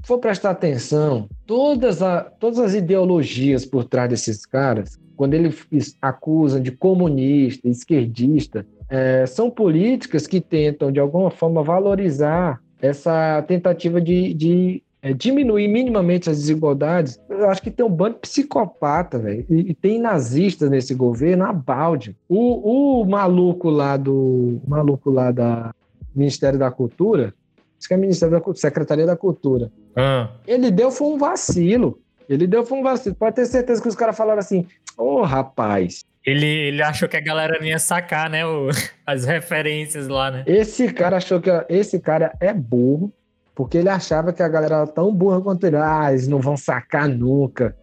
for 0.03 0.19
prestar 0.19 0.51
atenção, 0.51 1.27
todas, 1.47 2.03
a, 2.03 2.21
todas 2.21 2.59
as 2.59 2.75
ideologias 2.75 3.65
por 3.65 3.85
trás 3.85 4.11
desses 4.11 4.45
caras, 4.45 5.01
quando 5.17 5.33
eles 5.33 5.97
acusam 6.03 6.61
de 6.61 6.73
comunista, 6.73 7.67
esquerdista, 7.67 8.67
é, 8.91 9.25
são 9.25 9.51
políticas 9.51 10.27
que 10.27 10.39
tentam, 10.39 10.93
de 10.93 11.01
alguma 11.01 11.31
forma, 11.31 11.63
valorizar 11.63 12.61
essa 12.79 13.43
tentativa 13.49 14.03
de, 14.03 14.35
de 14.35 14.83
é, 15.07 15.13
diminuir 15.13 15.69
minimamente 15.69 16.29
as 16.29 16.37
desigualdades, 16.39 17.21
eu 17.31 17.49
acho 17.49 17.63
que 17.63 17.71
tem 17.71 17.87
um 17.87 17.89
bando 17.89 18.15
de 18.15 18.23
psicopata, 18.23 19.21
velho. 19.21 19.47
E, 19.49 19.71
e, 19.71 19.75
tem 19.75 20.01
nazistas 20.01 20.69
nesse 20.69 20.97
governo, 20.97 21.45
a 21.45 21.53
balde. 21.53 22.17
O, 22.29 23.03
o 23.03 23.05
maluco 23.05 23.71
lá 23.71 23.97
do. 23.97 24.61
maluco 24.67 25.09
lá 25.09 25.31
da 25.31 25.73
Ministério 26.13 26.59
da 26.59 26.73
Cultura, 26.73 27.33
acho 27.79 27.87
que 27.87 27.95
é 27.95 27.97
Ministério 27.97 28.35
da 28.35 28.41
Cultura, 28.41 28.61
Secretaria 28.61 29.07
da 29.07 29.17
Cultura. 29.17 29.71
Ah. 29.95 30.29
Ele 30.45 30.73
deu 30.73 30.91
foi 30.91 31.07
um 31.07 31.19
vacilo. 31.19 32.01
Ele 32.29 32.45
deu 32.49 32.67
foi 32.67 32.79
um 32.79 32.83
vacilo. 32.83 33.15
Pode 33.15 33.37
ter 33.37 33.47
certeza 33.47 33.81
que 33.81 33.89
os 33.89 33.95
caras 33.95 34.17
falaram 34.17 34.41
assim: 34.41 34.67
Ô 34.99 35.21
oh, 35.21 35.23
rapaz, 35.23 36.05
ele, 36.25 36.47
ele 36.47 36.83
achou 36.83 37.09
que 37.09 37.17
a 37.17 37.21
galera 37.21 37.61
não 37.61 37.67
ia 37.67 37.79
sacar, 37.79 38.29
né? 38.29 38.45
O, 38.45 38.71
as 39.07 39.25
referências 39.25 40.09
lá, 40.09 40.33
né? 40.33 40.43
Esse 40.49 40.93
cara 40.93 41.19
achou 41.19 41.41
que. 41.41 41.49
Esse 41.69 42.01
cara 42.01 42.33
é 42.41 42.53
burro, 42.53 43.13
porque 43.57 43.79
ele 43.79 43.89
achava 43.89 44.35
que 44.35 44.43
a 44.43 44.49
galera 44.49 44.77
era 44.77 44.87
tão 44.87 45.13
burra 45.13 45.41
quanto 45.41 45.67
ele. 45.67 45.77
Ah, 45.77 46.13
eles 46.13 46.29
não 46.29 46.41
vão 46.41 46.59
sacar 46.59 47.09
nunca. 47.09 47.75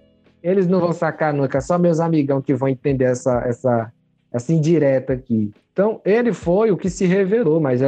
Eles 0.44 0.68
não 0.68 0.80
vão 0.80 0.94
sacar 0.94 1.34
nunca. 1.34 1.60
Só 1.62 1.80
meus 1.80 2.00
amigão 2.00 2.44
que 2.44 2.54
vão 2.54 2.70
entender 2.70 3.06
essa, 3.06 3.40
essa, 3.40 3.92
essa 4.32 4.54
indireta 4.54 5.14
aqui. 5.14 5.52
Então, 5.72 6.00
ele 6.06 6.32
foi 6.32 6.70
o 6.70 6.78
que 6.78 6.92
se 6.92 7.08
revelou, 7.08 7.60
mas 7.60 7.82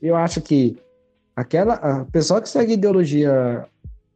eu, 0.00 0.14
acho 0.14 0.40
que 0.40 0.78
aquela. 1.34 1.74
A 1.74 2.04
pessoa 2.04 2.40
que 2.40 2.48
segue 2.48 2.74
ideologia 2.74 3.66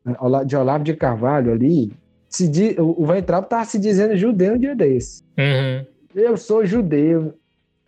eh, 0.07 0.45
de 0.45 0.57
Olavo 0.57 0.85
de 0.85 0.95
Carvalho 0.95 1.53
ali, 1.53 1.93
se 2.29 2.47
di, 2.47 2.77
o 2.79 3.09
Weintraub 3.09 3.45
estava 3.45 3.65
se 3.65 3.81
dizendo 3.81 4.17
judeu 4.17 4.55
um 4.55 4.59
dia 4.59 4.77
desse. 4.77 5.25
Uhum. 5.37 5.85
Eu 6.15 6.37
sou 6.37 6.65
judeu. 6.65 7.35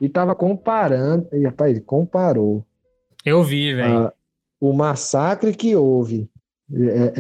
E 0.01 0.09
tava 0.09 0.35
comparando. 0.35 1.29
E, 1.33 1.45
rapaz, 1.45 1.71
ele 1.71 1.81
comparou. 1.81 2.65
Eu 3.25 3.45
vi, 3.45 3.73
velho. 3.73 4.13
O 4.61 4.73
massacre 4.73 5.55
que 5.55 5.75
houve 5.77 6.29
é, 6.73 7.13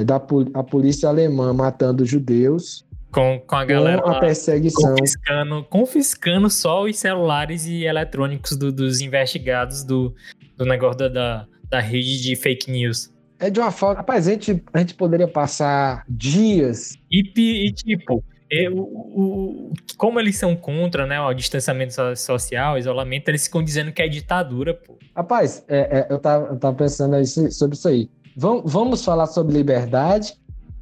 é, 0.00 0.04
da 0.04 0.16
a 0.54 0.62
polícia 0.62 1.08
alemã 1.08 1.52
matando 1.52 2.04
judeus. 2.04 2.86
Com, 3.10 3.40
com 3.46 3.56
a 3.56 3.64
galera. 3.64 4.00
Com 4.00 4.10
a 4.10 4.20
perseguição. 4.20 4.94
Confiscando, 4.94 5.64
confiscando 5.64 6.50
só 6.50 6.84
os 6.84 6.98
celulares 6.98 7.66
e 7.66 7.84
eletrônicos 7.84 8.56
do, 8.56 8.72
dos 8.72 9.00
investigados 9.00 9.84
do, 9.84 10.14
do 10.56 10.64
negócio 10.64 10.98
da, 10.98 11.08
da, 11.08 11.46
da 11.68 11.80
rede 11.80 12.22
de 12.22 12.36
fake 12.36 12.70
news. 12.70 13.12
É 13.38 13.50
de 13.50 13.58
uma 13.58 13.72
forma. 13.72 13.96
Rapaz, 13.96 14.28
a 14.28 14.30
gente, 14.30 14.62
a 14.72 14.78
gente 14.78 14.94
poderia 14.94 15.26
passar 15.26 16.04
dias. 16.08 16.96
E, 17.10 17.24
e 17.36 17.72
tipo, 17.72 18.22
é, 18.52 18.68
o, 18.70 19.72
como 19.96 20.20
eles 20.20 20.36
são 20.36 20.54
contra 20.54 21.06
né, 21.06 21.18
o 21.18 21.32
distanciamento 21.32 21.94
social, 22.16 22.76
isolamento, 22.76 23.28
eles 23.30 23.44
ficam 23.44 23.62
dizendo 23.64 23.90
que 23.90 24.02
é 24.02 24.08
ditadura, 24.08 24.74
pô. 24.74 24.98
Rapaz, 25.16 25.64
é, 25.68 26.00
é, 26.00 26.06
eu, 26.10 26.18
tava, 26.18 26.48
eu 26.48 26.58
tava 26.58 26.76
pensando 26.76 27.16
sobre 27.50 27.76
isso 27.76 27.88
aí. 27.88 28.10
Vamos, 28.36 28.70
vamos 28.70 29.04
falar 29.04 29.26
sobre 29.26 29.54
liberdade? 29.54 30.34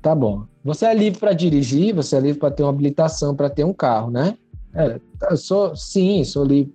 Tá 0.02 0.16
bom. 0.16 0.46
Você 0.64 0.84
é 0.84 0.94
livre 0.94 1.20
para 1.20 1.32
dirigir, 1.32 1.94
você 1.94 2.16
é 2.16 2.20
livre 2.20 2.40
para 2.40 2.50
ter 2.50 2.64
uma 2.64 2.70
habilitação, 2.70 3.36
para 3.36 3.48
ter 3.48 3.64
um 3.64 3.72
carro, 3.72 4.10
né? 4.10 4.36
É, 4.74 5.00
eu 5.30 5.36
sou, 5.36 5.76
sim, 5.76 6.24
sou 6.24 6.44
livre. 6.44 6.74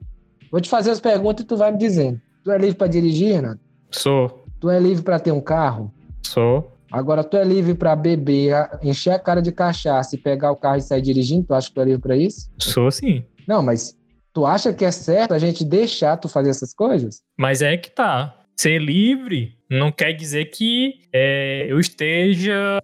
Vou 0.50 0.62
te 0.62 0.70
fazer 0.70 0.92
as 0.92 1.02
perguntas 1.02 1.44
e 1.44 1.48
tu 1.48 1.58
vai 1.58 1.72
me 1.74 1.78
dizendo. 1.78 2.22
Tu 2.44 2.52
é 2.52 2.58
livre 2.58 2.76
para 2.76 2.88
dirigir, 2.88 3.36
Renato? 3.36 3.60
Sou. 3.92 4.46
Tu 4.62 4.70
é 4.70 4.80
livre 4.80 5.04
para 5.04 5.20
ter 5.20 5.32
um 5.32 5.42
carro? 5.42 5.92
Sou. 6.24 6.72
Agora, 6.96 7.26
tu 7.26 7.36
é 7.36 7.44
livre 7.44 7.74
para 7.74 7.94
beber, 7.94 8.56
encher 8.82 9.10
a 9.10 9.20
cara 9.20 9.42
de 9.42 9.52
cachaça 9.52 10.16
e 10.16 10.18
pegar 10.18 10.54
o 10.54 10.56
carro 10.56 10.78
e 10.78 10.82
sair 10.82 11.02
dirigindo? 11.02 11.46
Tu 11.46 11.54
acha 11.54 11.68
que 11.68 11.74
tu 11.74 11.82
é 11.82 11.84
livre 11.84 12.02
para 12.02 12.16
isso? 12.16 12.50
Sou 12.58 12.90
sim. 12.90 13.22
Não, 13.46 13.62
mas 13.62 13.98
tu 14.32 14.46
acha 14.46 14.72
que 14.72 14.86
é 14.86 14.92
certo 14.92 15.34
a 15.34 15.38
gente 15.38 15.66
deixar 15.66 16.16
tu 16.16 16.30
fazer 16.30 16.52
essas 16.52 16.74
coisas? 16.74 17.22
Mas 17.38 17.62
é 17.62 17.76
que 17.76 17.92
tá. 17.92 18.34
Ser 18.56 18.82
livre 18.82 19.58
não 19.70 19.92
quer 19.92 20.14
dizer 20.14 20.46
que 20.46 21.02
é, 21.12 21.66
eu 21.68 21.82
esteja, 21.82 22.82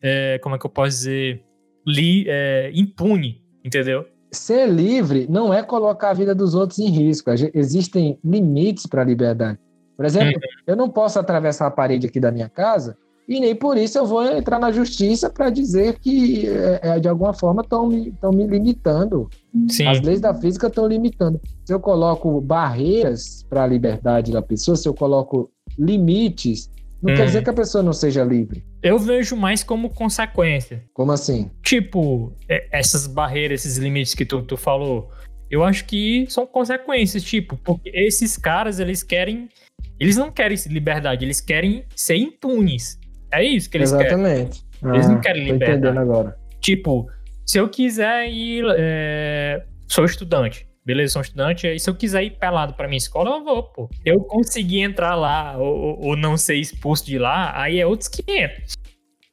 é, 0.00 0.38
como 0.38 0.54
é 0.54 0.58
que 0.58 0.66
eu 0.66 0.70
posso 0.70 0.98
dizer, 0.98 1.42
li, 1.84 2.26
é, 2.28 2.70
impune, 2.72 3.42
entendeu? 3.64 4.06
Ser 4.30 4.68
livre 4.68 5.26
não 5.28 5.52
é 5.52 5.60
colocar 5.60 6.10
a 6.10 6.14
vida 6.14 6.36
dos 6.36 6.54
outros 6.54 6.78
em 6.78 6.88
risco. 6.88 7.28
Existem 7.52 8.16
limites 8.24 8.86
para 8.86 9.02
a 9.02 9.04
liberdade. 9.04 9.58
Por 9.96 10.06
exemplo, 10.06 10.34
uhum. 10.36 10.62
eu 10.68 10.76
não 10.76 10.88
posso 10.88 11.18
atravessar 11.18 11.66
a 11.66 11.70
parede 11.72 12.06
aqui 12.06 12.20
da 12.20 12.30
minha 12.30 12.48
casa 12.48 12.96
e 13.30 13.38
nem 13.38 13.54
por 13.54 13.76
isso 13.76 13.96
eu 13.96 14.04
vou 14.04 14.24
entrar 14.24 14.58
na 14.58 14.72
justiça 14.72 15.30
para 15.30 15.50
dizer 15.50 16.00
que, 16.00 16.48
é, 16.48 16.80
é, 16.82 16.98
de 16.98 17.06
alguma 17.06 17.32
forma, 17.32 17.62
estão 17.62 17.86
me, 17.86 18.12
me 18.34 18.44
limitando. 18.44 19.30
Sim. 19.68 19.86
As 19.86 20.00
leis 20.00 20.20
da 20.20 20.34
física 20.34 20.66
estão 20.66 20.88
limitando. 20.88 21.40
Se 21.64 21.72
eu 21.72 21.78
coloco 21.78 22.40
barreiras 22.40 23.46
para 23.48 23.62
a 23.62 23.66
liberdade 23.68 24.32
da 24.32 24.42
pessoa, 24.42 24.76
se 24.76 24.88
eu 24.88 24.92
coloco 24.92 25.48
limites, 25.78 26.68
não 27.00 27.12
hum. 27.12 27.16
quer 27.16 27.26
dizer 27.26 27.44
que 27.44 27.50
a 27.50 27.52
pessoa 27.52 27.84
não 27.84 27.92
seja 27.92 28.24
livre. 28.24 28.64
Eu 28.82 28.98
vejo 28.98 29.36
mais 29.36 29.62
como 29.62 29.90
consequência. 29.90 30.82
Como 30.92 31.12
assim? 31.12 31.48
Tipo, 31.62 32.32
é, 32.48 32.66
essas 32.72 33.06
barreiras, 33.06 33.64
esses 33.64 33.78
limites 33.78 34.12
que 34.12 34.26
tu, 34.26 34.42
tu 34.42 34.56
falou, 34.56 35.08
eu 35.48 35.62
acho 35.62 35.84
que 35.84 36.26
são 36.28 36.44
consequências, 36.44 37.22
tipo, 37.22 37.56
porque 37.58 37.92
esses 37.94 38.36
caras, 38.36 38.80
eles 38.80 39.04
querem 39.04 39.48
eles 40.00 40.16
não 40.16 40.32
querem 40.32 40.56
liberdade, 40.68 41.26
eles 41.26 41.42
querem 41.42 41.84
ser 41.94 42.16
impunes. 42.16 42.98
É 43.32 43.42
isso 43.44 43.70
que 43.70 43.76
eles 43.76 43.92
Exatamente. 43.92 44.64
querem. 44.80 44.94
Eles 44.94 45.06
ah, 45.06 45.12
não 45.12 45.20
querem 45.20 45.44
liberdade. 45.44 45.78
entendendo 45.78 45.98
agora. 45.98 46.36
Tipo, 46.60 47.10
se 47.46 47.58
eu 47.58 47.68
quiser 47.68 48.28
ir. 48.28 48.64
É... 48.78 49.64
Sou 49.88 50.04
estudante. 50.04 50.68
Beleza, 50.84 51.12
sou 51.12 51.22
estudante. 51.22 51.66
E 51.66 51.78
se 51.78 51.88
eu 51.88 51.94
quiser 51.94 52.22
ir 52.22 52.30
pelado 52.30 52.74
pra 52.74 52.88
minha 52.88 52.98
escola, 52.98 53.30
eu 53.30 53.44
vou, 53.44 53.62
pô. 53.62 53.88
Eu 54.04 54.20
conseguir 54.20 54.80
entrar 54.80 55.14
lá 55.14 55.56
ou, 55.58 56.00
ou 56.00 56.16
não 56.16 56.36
ser 56.36 56.54
expulso 56.54 57.04
de 57.04 57.18
lá, 57.18 57.52
aí 57.54 57.78
é 57.78 57.86
outros 57.86 58.08
500. 58.08 58.74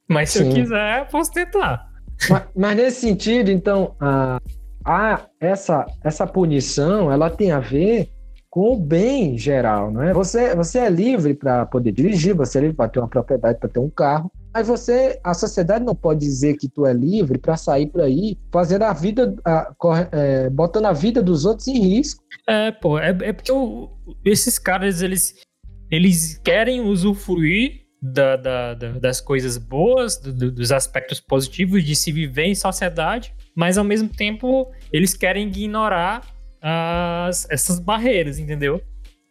Mas 0.09 0.29
se 0.29 0.39
Sim. 0.39 0.49
eu 0.49 0.53
quiser, 0.53 0.99
eu 0.99 1.05
posso 1.05 1.31
tentar. 1.31 1.87
Mas, 2.29 2.43
mas 2.55 2.77
nesse 2.77 3.01
sentido, 3.01 3.51
então, 3.51 3.95
a, 3.99 4.39
a, 4.85 5.25
essa, 5.39 5.85
essa 6.03 6.25
punição, 6.25 7.11
ela 7.11 7.29
tem 7.29 7.51
a 7.51 7.59
ver 7.59 8.09
com 8.49 8.73
o 8.73 8.79
bem 8.79 9.37
geral, 9.37 9.91
não 9.91 10.01
é? 10.01 10.13
Você, 10.13 10.55
você 10.55 10.79
é 10.79 10.89
livre 10.89 11.33
para 11.33 11.65
poder 11.65 11.91
dirigir, 11.91 12.33
você 12.33 12.57
é 12.57 12.61
livre 12.61 12.75
para 12.75 12.89
ter 12.89 12.99
uma 12.99 13.07
propriedade, 13.07 13.59
para 13.59 13.69
ter 13.69 13.79
um 13.79 13.89
carro, 13.89 14.31
mas 14.53 14.67
você, 14.67 15.19
a 15.23 15.33
sociedade 15.33 15.85
não 15.85 15.93
pode 15.93 16.21
dizer 16.21 16.57
que 16.57 16.67
tu 16.67 16.85
é 16.85 16.93
livre 16.93 17.37
para 17.37 17.57
sair 17.57 17.87
por 17.87 18.01
aí 18.01 18.37
fazendo 18.51 18.83
a 18.83 18.93
vida, 18.93 19.35
a, 19.45 19.73
é, 20.11 20.49
botando 20.49 20.85
a 20.85 20.93
vida 20.93 21.21
dos 21.21 21.45
outros 21.45 21.67
em 21.67 21.79
risco. 21.79 22.23
É, 22.47 22.71
pô, 22.71 22.97
é, 22.97 23.09
é 23.09 23.33
porque 23.33 23.51
esses 24.25 24.57
caras, 24.57 25.01
eles, 25.01 25.35
eles 25.91 26.39
querem 26.43 26.81
usufruir 26.81 27.81
da, 28.01 28.35
da, 28.35 28.73
da, 28.73 28.91
das 28.93 29.19
coisas 29.19 29.57
boas, 29.57 30.17
do, 30.17 30.51
dos 30.51 30.71
aspectos 30.71 31.19
positivos 31.19 31.83
de 31.83 31.95
se 31.95 32.11
viver 32.11 32.45
em 32.45 32.55
sociedade, 32.55 33.33
mas 33.55 33.77
ao 33.77 33.83
mesmo 33.83 34.09
tempo 34.09 34.71
eles 34.91 35.13
querem 35.13 35.47
ignorar 35.47 36.21
as, 36.61 37.47
essas 37.49 37.79
barreiras, 37.79 38.39
entendeu? 38.39 38.81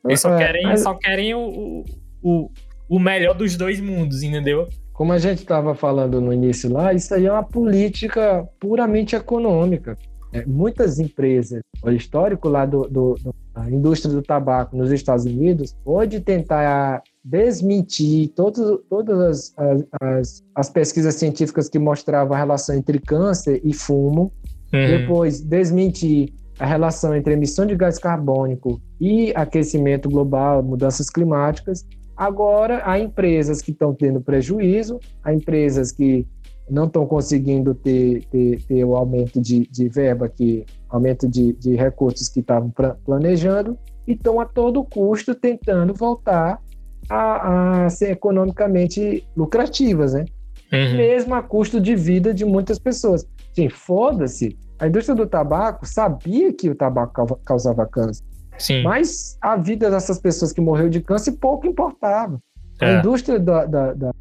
Eles 0.05 0.21
só 0.21 0.35
é, 0.35 0.39
querem, 0.39 0.63
mas... 0.65 0.83
só 0.83 0.95
querem 0.95 1.35
o, 1.35 1.85
o, 2.23 2.51
o 2.89 2.99
melhor 2.99 3.35
dos 3.35 3.57
dois 3.57 3.81
mundos, 3.81 4.23
entendeu? 4.23 4.69
Como 4.93 5.13
a 5.13 5.19
gente 5.19 5.41
estava 5.41 5.75
falando 5.75 6.21
no 6.21 6.33
início 6.33 6.73
lá, 6.73 6.95
isso 6.95 7.15
aí 7.15 7.27
é 7.27 7.33
uma 7.33 7.43
política 7.43 8.49
puramente 8.59 9.15
econômica. 9.15 9.97
É, 10.33 10.45
muitas 10.45 10.99
empresas, 10.99 11.61
o 11.83 11.91
histórico 11.91 12.49
lá 12.49 12.67
do, 12.67 12.89
do, 12.89 13.15
da 13.55 13.71
indústria 13.71 14.13
do 14.13 14.23
tabaco 14.23 14.77
nos 14.77 14.91
Estados 14.91 15.25
Unidos, 15.25 15.77
pode 15.85 16.21
tentar 16.21 17.03
desmentir 17.25 18.29
todos, 18.35 18.81
todas 18.89 19.55
as, 19.57 19.89
as, 20.01 20.45
as, 20.55 20.71
pesquisas 20.71 21.15
científicas 21.15 21.69
que 21.69 21.79
mostravam 21.79 22.35
a 22.35 22.39
relação 22.39 22.75
entre 22.75 22.99
câncer 22.99 23.61
e 23.65 23.73
fumo, 23.73 24.33
uhum. 24.73 24.87
depois 24.99 25.41
desmentir 25.41 26.33
a 26.59 26.67
relação 26.67 27.15
entre 27.15 27.35
emissão 27.35 27.67
de 27.67 27.75
gás 27.75 27.99
carbônico 27.99 28.81
e 29.01 29.33
aquecimento 29.35 30.09
global, 30.09 30.63
mudanças 30.63 31.11
climáticas. 31.11 31.87
Agora, 32.17 32.83
há 32.85 32.99
empresas 32.99 33.61
que 33.61 33.73
estão 33.73 33.95
tendo 33.95 34.21
prejuízo, 34.21 34.99
há 35.23 35.35
empresas 35.35 35.93
que 35.93 36.27
não 36.69 36.87
estão 36.87 37.07
conseguindo 37.07 37.75
ter, 37.75 38.25
ter, 38.25 38.63
ter 38.65 38.85
o 38.85 38.97
aumento 38.97 39.41
de, 39.41 39.67
de 39.71 39.89
verba, 39.89 40.29
que, 40.29 40.65
aumento 40.89 41.29
de, 41.29 41.53
de 41.53 41.77
recursos 41.77 42.29
que 42.29 42.41
estavam 42.41 42.73
planejando, 43.05 43.79
e 44.07 44.13
estão 44.13 44.41
a 44.41 44.47
todo 44.47 44.83
custo 44.85 45.35
tentando 45.35 45.93
voltar 45.93 46.61
a, 47.09 47.85
a 47.85 47.91
ser 47.91 48.13
economicamente 48.13 49.27
lucrativas, 49.37 50.15
né? 50.15 50.25
Uhum. 50.73 50.97
Mesmo 50.97 51.35
a 51.35 51.43
custo 51.43 51.81
de 51.81 51.95
vida 51.95 52.35
de 52.35 52.45
muitas 52.45 52.79
pessoas. 52.79 53.27
Sim, 53.55 53.69
foda-se 53.69 54.57
a 54.79 54.87
indústria 54.87 55.15
do 55.15 55.27
tabaco 55.27 55.87
sabia 55.87 56.53
que 56.53 56.69
o 56.69 56.75
tabaco 56.75 57.39
causava 57.45 57.87
câncer. 57.87 58.25
Sim. 58.59 58.83
Mas 58.83 59.37
a 59.41 59.57
vida 59.57 59.91
dessas 59.91 60.19
pessoas 60.19 60.53
que 60.53 60.61
morreram 60.61 60.91
de 60.91 61.01
câncer 61.01 61.33
pouco 61.33 61.67
importava. 61.67 62.41
É. 62.81 62.87
A 62.87 62.99
indústria 62.99 63.39
da, 63.39 63.65
da, 63.67 63.93
da, 63.95 64.15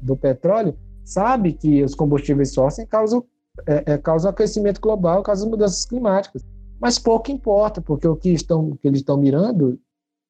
do 0.00 0.16
petróleo 0.16 0.76
sabe 1.04 1.52
que 1.52 1.82
os 1.82 1.94
combustíveis 1.94 2.54
fósseis 2.54 2.88
causam, 2.88 3.24
é, 3.66 3.92
é, 3.92 3.98
causam 3.98 4.30
aquecimento 4.30 4.80
global, 4.80 5.22
causam 5.22 5.50
mudanças 5.50 5.84
climáticas. 5.84 6.42
Mas 6.80 6.98
pouco 6.98 7.30
importa, 7.30 7.80
porque 7.80 8.06
o 8.06 8.16
que, 8.16 8.30
estão, 8.30 8.76
que 8.80 8.88
eles 8.88 9.00
estão 9.00 9.16
mirando 9.16 9.78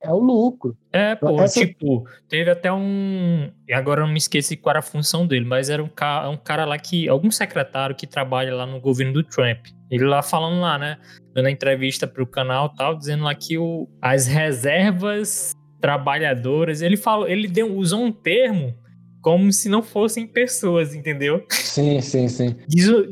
é 0.02 0.10
o 0.10 0.18
lucro. 0.18 0.76
É, 0.92 1.14
pô, 1.14 1.40
Essa... 1.40 1.60
tipo, 1.60 2.04
teve 2.28 2.50
até 2.50 2.72
um. 2.72 3.50
Agora 3.72 4.00
eu 4.00 4.06
não 4.06 4.12
me 4.12 4.18
esqueci 4.18 4.56
qual 4.56 4.72
era 4.72 4.78
a 4.78 4.82
função 4.82 5.26
dele, 5.26 5.44
mas 5.44 5.68
era 5.68 5.82
um 5.82 5.88
cara, 5.88 6.30
um 6.30 6.36
cara 6.36 6.64
lá 6.64 6.78
que. 6.78 7.08
Algum 7.08 7.30
secretário 7.30 7.94
que 7.94 8.06
trabalha 8.06 8.54
lá 8.54 8.66
no 8.66 8.80
governo 8.80 9.12
do 9.12 9.22
Trump. 9.22 9.66
Ele 9.90 10.04
lá 10.04 10.22
falando 10.22 10.60
lá, 10.60 10.78
né? 10.78 10.98
Dando 11.34 11.46
a 11.46 11.50
entrevista 11.50 12.06
pro 12.06 12.26
canal 12.26 12.70
e 12.72 12.76
tal, 12.76 12.96
dizendo 12.96 13.24
lá 13.24 13.34
que 13.34 13.58
o, 13.58 13.88
as 14.00 14.26
reservas 14.26 15.52
trabalhadoras. 15.80 16.80
Ele 16.80 16.96
falou, 16.96 17.28
ele 17.28 17.46
deu, 17.46 17.76
usou 17.76 18.02
um 18.02 18.12
termo 18.12 18.74
como 19.20 19.52
se 19.52 19.68
não 19.68 19.82
fossem 19.82 20.26
pessoas, 20.26 20.94
entendeu? 20.94 21.44
Sim, 21.50 22.00
sim, 22.00 22.26
sim. 22.28 22.56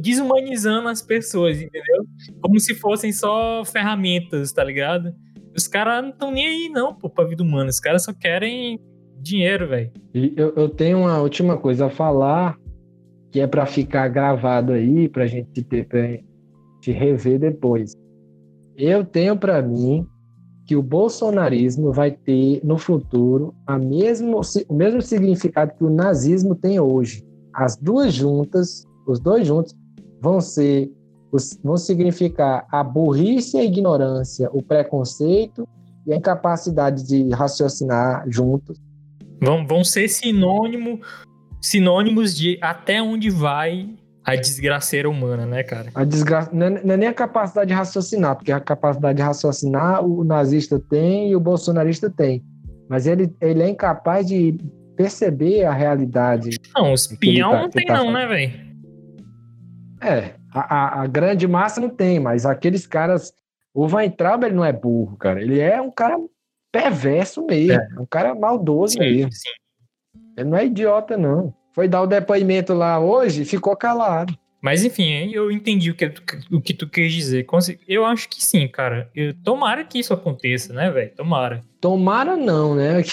Desumanizando 0.01 0.89
as 0.89 1.03
pessoas, 1.03 1.61
entendeu? 1.61 2.05
Como 2.41 2.59
se 2.59 2.75
fossem 2.75 3.13
só 3.13 3.63
ferramentas, 3.65 4.53
tá 4.53 4.65
ligado? 4.65 5.15
Os 5.57 5.67
caras 5.67 6.03
não 6.03 6.11
estão 6.11 6.31
nem 6.31 6.47
aí, 6.47 6.69
não, 6.69 6.95
pô, 6.95 7.09
pra 7.09 7.25
vida 7.25 7.43
humana. 7.43 7.71
Os 7.71 7.81
caras 7.81 8.05
só 8.05 8.13
querem 8.13 8.81
dinheiro, 9.21 9.69
velho. 9.69 9.91
Eu, 10.15 10.53
eu 10.55 10.69
tenho 10.69 10.99
uma 10.99 11.21
última 11.21 11.57
coisa 11.57 11.87
a 11.87 11.91
falar, 11.91 12.57
que 13.31 13.41
é 13.41 13.47
para 13.47 13.67
ficar 13.67 14.09
gravado 14.09 14.73
aí, 14.73 15.09
pra 15.09 15.27
gente 15.27 15.63
ter, 15.63 15.87
pra 15.87 16.01
te 16.81 16.93
rever 16.93 17.39
depois. 17.39 17.95
Eu 18.77 19.05
tenho 19.05 19.37
para 19.37 19.61
mim 19.61 20.07
que 20.67 20.77
o 20.77 20.83
bolsonarismo 20.83 21.93
vai 21.93 22.11
ter 22.11 22.61
no 22.63 22.77
futuro 22.77 23.55
a 23.67 23.79
mesmo, 23.79 24.41
o 24.69 24.75
mesmo 24.75 25.01
significado 25.01 25.75
que 25.75 25.83
o 25.83 25.91
nazismo 25.91 26.55
tem 26.55 26.79
hoje. 26.79 27.25
As 27.55 27.77
duas 27.77 28.13
juntas, 28.13 28.85
os 29.07 29.19
dois 29.19 29.47
juntos, 29.47 29.75
vão 30.21 30.41
ser 30.41 30.93
vão 31.63 31.77
significar 31.77 32.67
a 32.71 32.83
burrice 32.83 33.57
e 33.57 33.61
a 33.61 33.65
ignorância, 33.65 34.49
o 34.53 34.63
preconceito 34.63 35.69
e 36.07 36.13
a 36.13 36.17
incapacidade 36.17 37.07
de 37.07 37.29
raciocinar 37.31 38.25
juntos. 38.29 38.81
Vão, 39.41 39.67
vão 39.67 39.85
ser 39.85 40.09
sinônimo, 40.09 41.01
sinônimos 41.61 42.37
de 42.37 42.59
até 42.61 43.03
onde 43.03 43.31
vai 43.31 43.89
a 44.25 44.37
desgraceira 44.37 45.09
humana, 45.09 45.47
né, 45.47 45.63
cara? 45.63 45.91
A 45.95 46.05
desgraça 46.05 46.51
não 46.53 46.67
é, 46.67 46.85
não 46.85 46.95
é, 46.95 46.97
nem 46.99 47.09
a 47.09 47.15
capacidade 47.15 47.69
de 47.69 47.75
raciocinar, 47.75 48.37
porque 48.37 48.53
a 48.53 48.61
capacidade 48.61 49.17
de 49.17 49.23
raciocinar 49.23 50.05
o 50.05 50.23
nazista 50.23 50.79
tem 50.79 51.31
e 51.31 51.37
o 51.37 51.41
bolsonarista 51.41 52.11
tem. 52.11 52.45
Mas 52.91 53.07
ele, 53.07 53.35
ele 53.41 53.63
é 53.63 53.69
incapaz 53.69 54.27
de 54.27 54.59
perceber 54.97 55.65
a 55.65 55.73
realidade. 55.73 56.59
Não, 56.75 56.93
os 56.93 57.11
espião 57.11 57.53
tá, 57.53 57.63
não 57.63 57.71
tem, 57.71 57.87
tá 57.87 57.95
não, 57.95 58.13
né, 58.13 58.27
velho? 58.27 58.69
É, 60.03 60.35
a, 60.61 61.01
a, 61.01 61.03
a, 61.03 61.07
grande 61.07 61.47
massa 61.47 61.81
não 61.81 61.91
tem, 61.91 62.19
mas 62.21 62.47
aqueles 62.47 62.87
caras. 62.87 63.33
O 63.75 63.87
Weintraub, 63.87 64.43
ele 64.45 64.55
não 64.55 64.65
é 64.65 64.73
burro, 64.73 65.17
cara. 65.17 65.41
Ele 65.41 65.61
é 65.61 65.81
um 65.81 65.91
cara 65.91 66.17
perverso 66.73 67.45
mesmo. 67.45 67.75
É. 67.75 68.01
Um 68.01 68.07
cara 68.07 68.35
maldoso 68.35 68.95
sim, 68.95 69.01
mesmo. 69.01 69.33
Sim. 69.33 69.51
Ele 70.37 70.49
não 70.49 70.59
é 70.59 70.67
idiota, 70.67 71.17
não 71.17 71.55
foi 71.79 71.87
dar 71.87 72.03
o 72.03 72.09
depoimento 72.09 72.75
lá 72.75 72.99
hoje 72.99 73.43
e 73.43 73.45
ficou 73.45 73.77
calado. 73.77 74.37
Mas 74.61 74.83
enfim, 74.83 75.31
eu 75.33 75.49
entendi 75.49 75.93
o 75.93 75.95
que, 75.95 76.13
o 76.51 76.61
que 76.61 76.75
tu 76.75 76.89
quis 76.89 77.13
dizer. 77.13 77.47
Eu 77.87 78.05
acho 78.05 78.29
que 78.29 78.45
sim, 78.45 78.67
cara. 78.67 79.09
Eu, 79.15 79.33
tomara 79.33 79.85
que 79.85 80.01
isso 80.01 80.13
aconteça, 80.13 80.73
né, 80.73 80.91
velho? 80.91 81.15
Tomara. 81.15 81.63
Tomara 81.81 82.37
não, 82.37 82.75
né? 82.75 82.95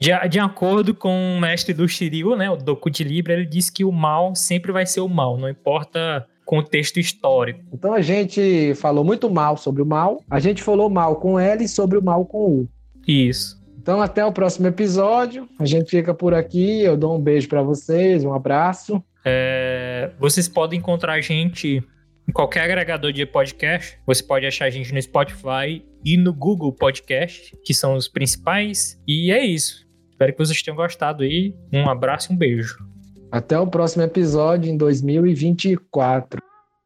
De, 0.00 0.10
de 0.30 0.40
acordo 0.40 0.92
com 0.96 1.36
o 1.36 1.40
mestre 1.40 1.72
do 1.72 1.86
Shiryu, 1.86 2.34
né, 2.34 2.50
o 2.50 2.56
Doku 2.56 2.90
de 2.90 3.04
Libra, 3.04 3.34
ele 3.34 3.46
disse 3.46 3.70
que 3.70 3.84
o 3.84 3.92
mal 3.92 4.34
sempre 4.34 4.72
vai 4.72 4.84
ser 4.84 4.98
o 4.98 5.08
mal, 5.08 5.38
não 5.38 5.48
importa 5.48 6.26
contexto 6.44 6.98
histórico. 6.98 7.60
Então 7.72 7.92
a 7.92 8.00
gente 8.00 8.74
falou 8.74 9.04
muito 9.04 9.30
mal 9.30 9.56
sobre 9.56 9.82
o 9.82 9.86
mal, 9.86 10.22
a 10.30 10.40
gente 10.40 10.62
falou 10.62 10.90
mal 10.90 11.16
com 11.16 11.38
L 11.38 11.66
sobre 11.68 11.98
o 11.98 12.02
mal 12.02 12.24
com 12.24 12.60
U. 12.60 12.68
Isso. 13.06 13.62
Então, 13.82 14.00
até 14.00 14.24
o 14.24 14.30
próximo 14.30 14.68
episódio. 14.68 15.48
A 15.58 15.66
gente 15.66 15.90
fica 15.90 16.14
por 16.14 16.32
aqui. 16.32 16.82
Eu 16.82 16.96
dou 16.96 17.16
um 17.16 17.20
beijo 17.20 17.48
para 17.48 17.62
vocês, 17.62 18.24
um 18.24 18.32
abraço. 18.32 19.02
É, 19.24 20.12
vocês 20.20 20.48
podem 20.48 20.78
encontrar 20.78 21.14
a 21.14 21.20
gente 21.20 21.82
em 22.28 22.32
qualquer 22.32 22.60
agregador 22.60 23.12
de 23.12 23.26
podcast. 23.26 23.98
Você 24.06 24.22
pode 24.22 24.46
achar 24.46 24.66
a 24.66 24.70
gente 24.70 24.94
no 24.94 25.02
Spotify 25.02 25.84
e 26.04 26.16
no 26.16 26.32
Google 26.32 26.72
Podcast, 26.72 27.56
que 27.64 27.74
são 27.74 27.94
os 27.94 28.06
principais. 28.06 29.00
E 29.06 29.32
é 29.32 29.44
isso. 29.44 29.84
Espero 30.12 30.32
que 30.32 30.38
vocês 30.38 30.62
tenham 30.62 30.76
gostado 30.76 31.24
aí. 31.24 31.52
Um 31.72 31.90
abraço 31.90 32.30
e 32.30 32.34
um 32.36 32.38
beijo. 32.38 32.91
Até 33.32 33.58
o 33.58 33.66
próximo 33.66 34.02
episódio 34.02 34.70
em 34.70 34.76
2024. 34.76 36.38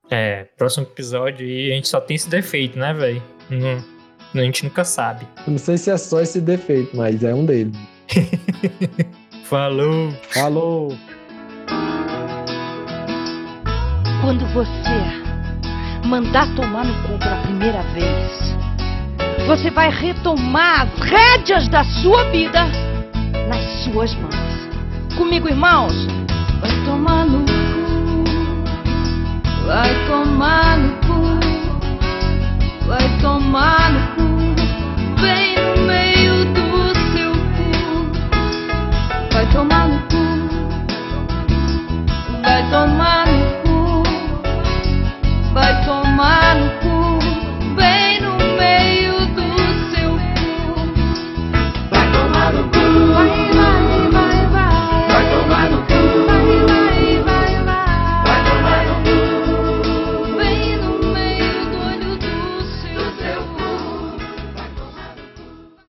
É, 0.09 0.45
próximo 0.57 0.85
episódio 0.85 1.45
e 1.45 1.73
a 1.73 1.75
gente 1.75 1.89
só 1.89 2.01
tem 2.01 2.15
esse 2.15 2.31
defeito, 2.31 2.79
né, 2.79 2.95
velho? 2.95 3.21
A 4.33 4.39
gente 4.39 4.63
nunca 4.63 4.85
sabe. 4.85 5.27
Eu 5.45 5.51
não 5.51 5.59
sei 5.59 5.77
se 5.77 5.91
é 5.91 5.97
só 5.97 6.21
esse 6.21 6.41
defeito, 6.41 6.97
mas 6.97 7.25
é 7.25 7.35
um 7.35 7.45
deles. 7.45 7.77
Falou! 9.47 10.13
Falou! 10.33 10.97
Quando 14.21 14.47
você 14.55 16.07
mandar 16.07 16.55
tomar 16.55 16.85
no 16.85 16.95
cu 17.09 17.19
pela 17.19 17.43
primeira 17.43 17.83
vez, 17.93 19.47
você 19.49 19.69
vai 19.69 19.91
retomar 19.91 20.83
as 20.83 21.01
rédeas 21.01 21.69
da 21.69 21.83
sua 21.83 22.31
vida 22.31 22.67
nas 23.49 23.85
suas 23.85 24.15
mãos. 24.15 25.17
Comigo, 25.17 25.49
irmãos? 25.49 26.16
tomar 27.07 27.25
no 27.27 27.39
cu, 27.39 28.25
vai 29.67 29.95
tomar 30.09 30.79
no 30.79 30.91
cu, 31.07 31.19
vai 32.89 33.09
tomar 33.23 33.93
no 33.93 34.01
cu, 34.17 34.27
bem 35.21 35.55
no 35.57 35.83
meio 35.87 36.45
do 36.55 36.95
seu 37.13 37.33
cu, 37.55 37.69
vai 39.33 39.47
tomar 39.53 39.89
no 39.89 39.99
cu, 40.11 40.25
vai 42.43 42.71
tomar 42.71 43.27
no 43.29 43.47
cu, 43.63 44.03
vai 45.55 45.85
tomar 45.85 46.57
no 46.57 46.69
cu. 46.81 47.16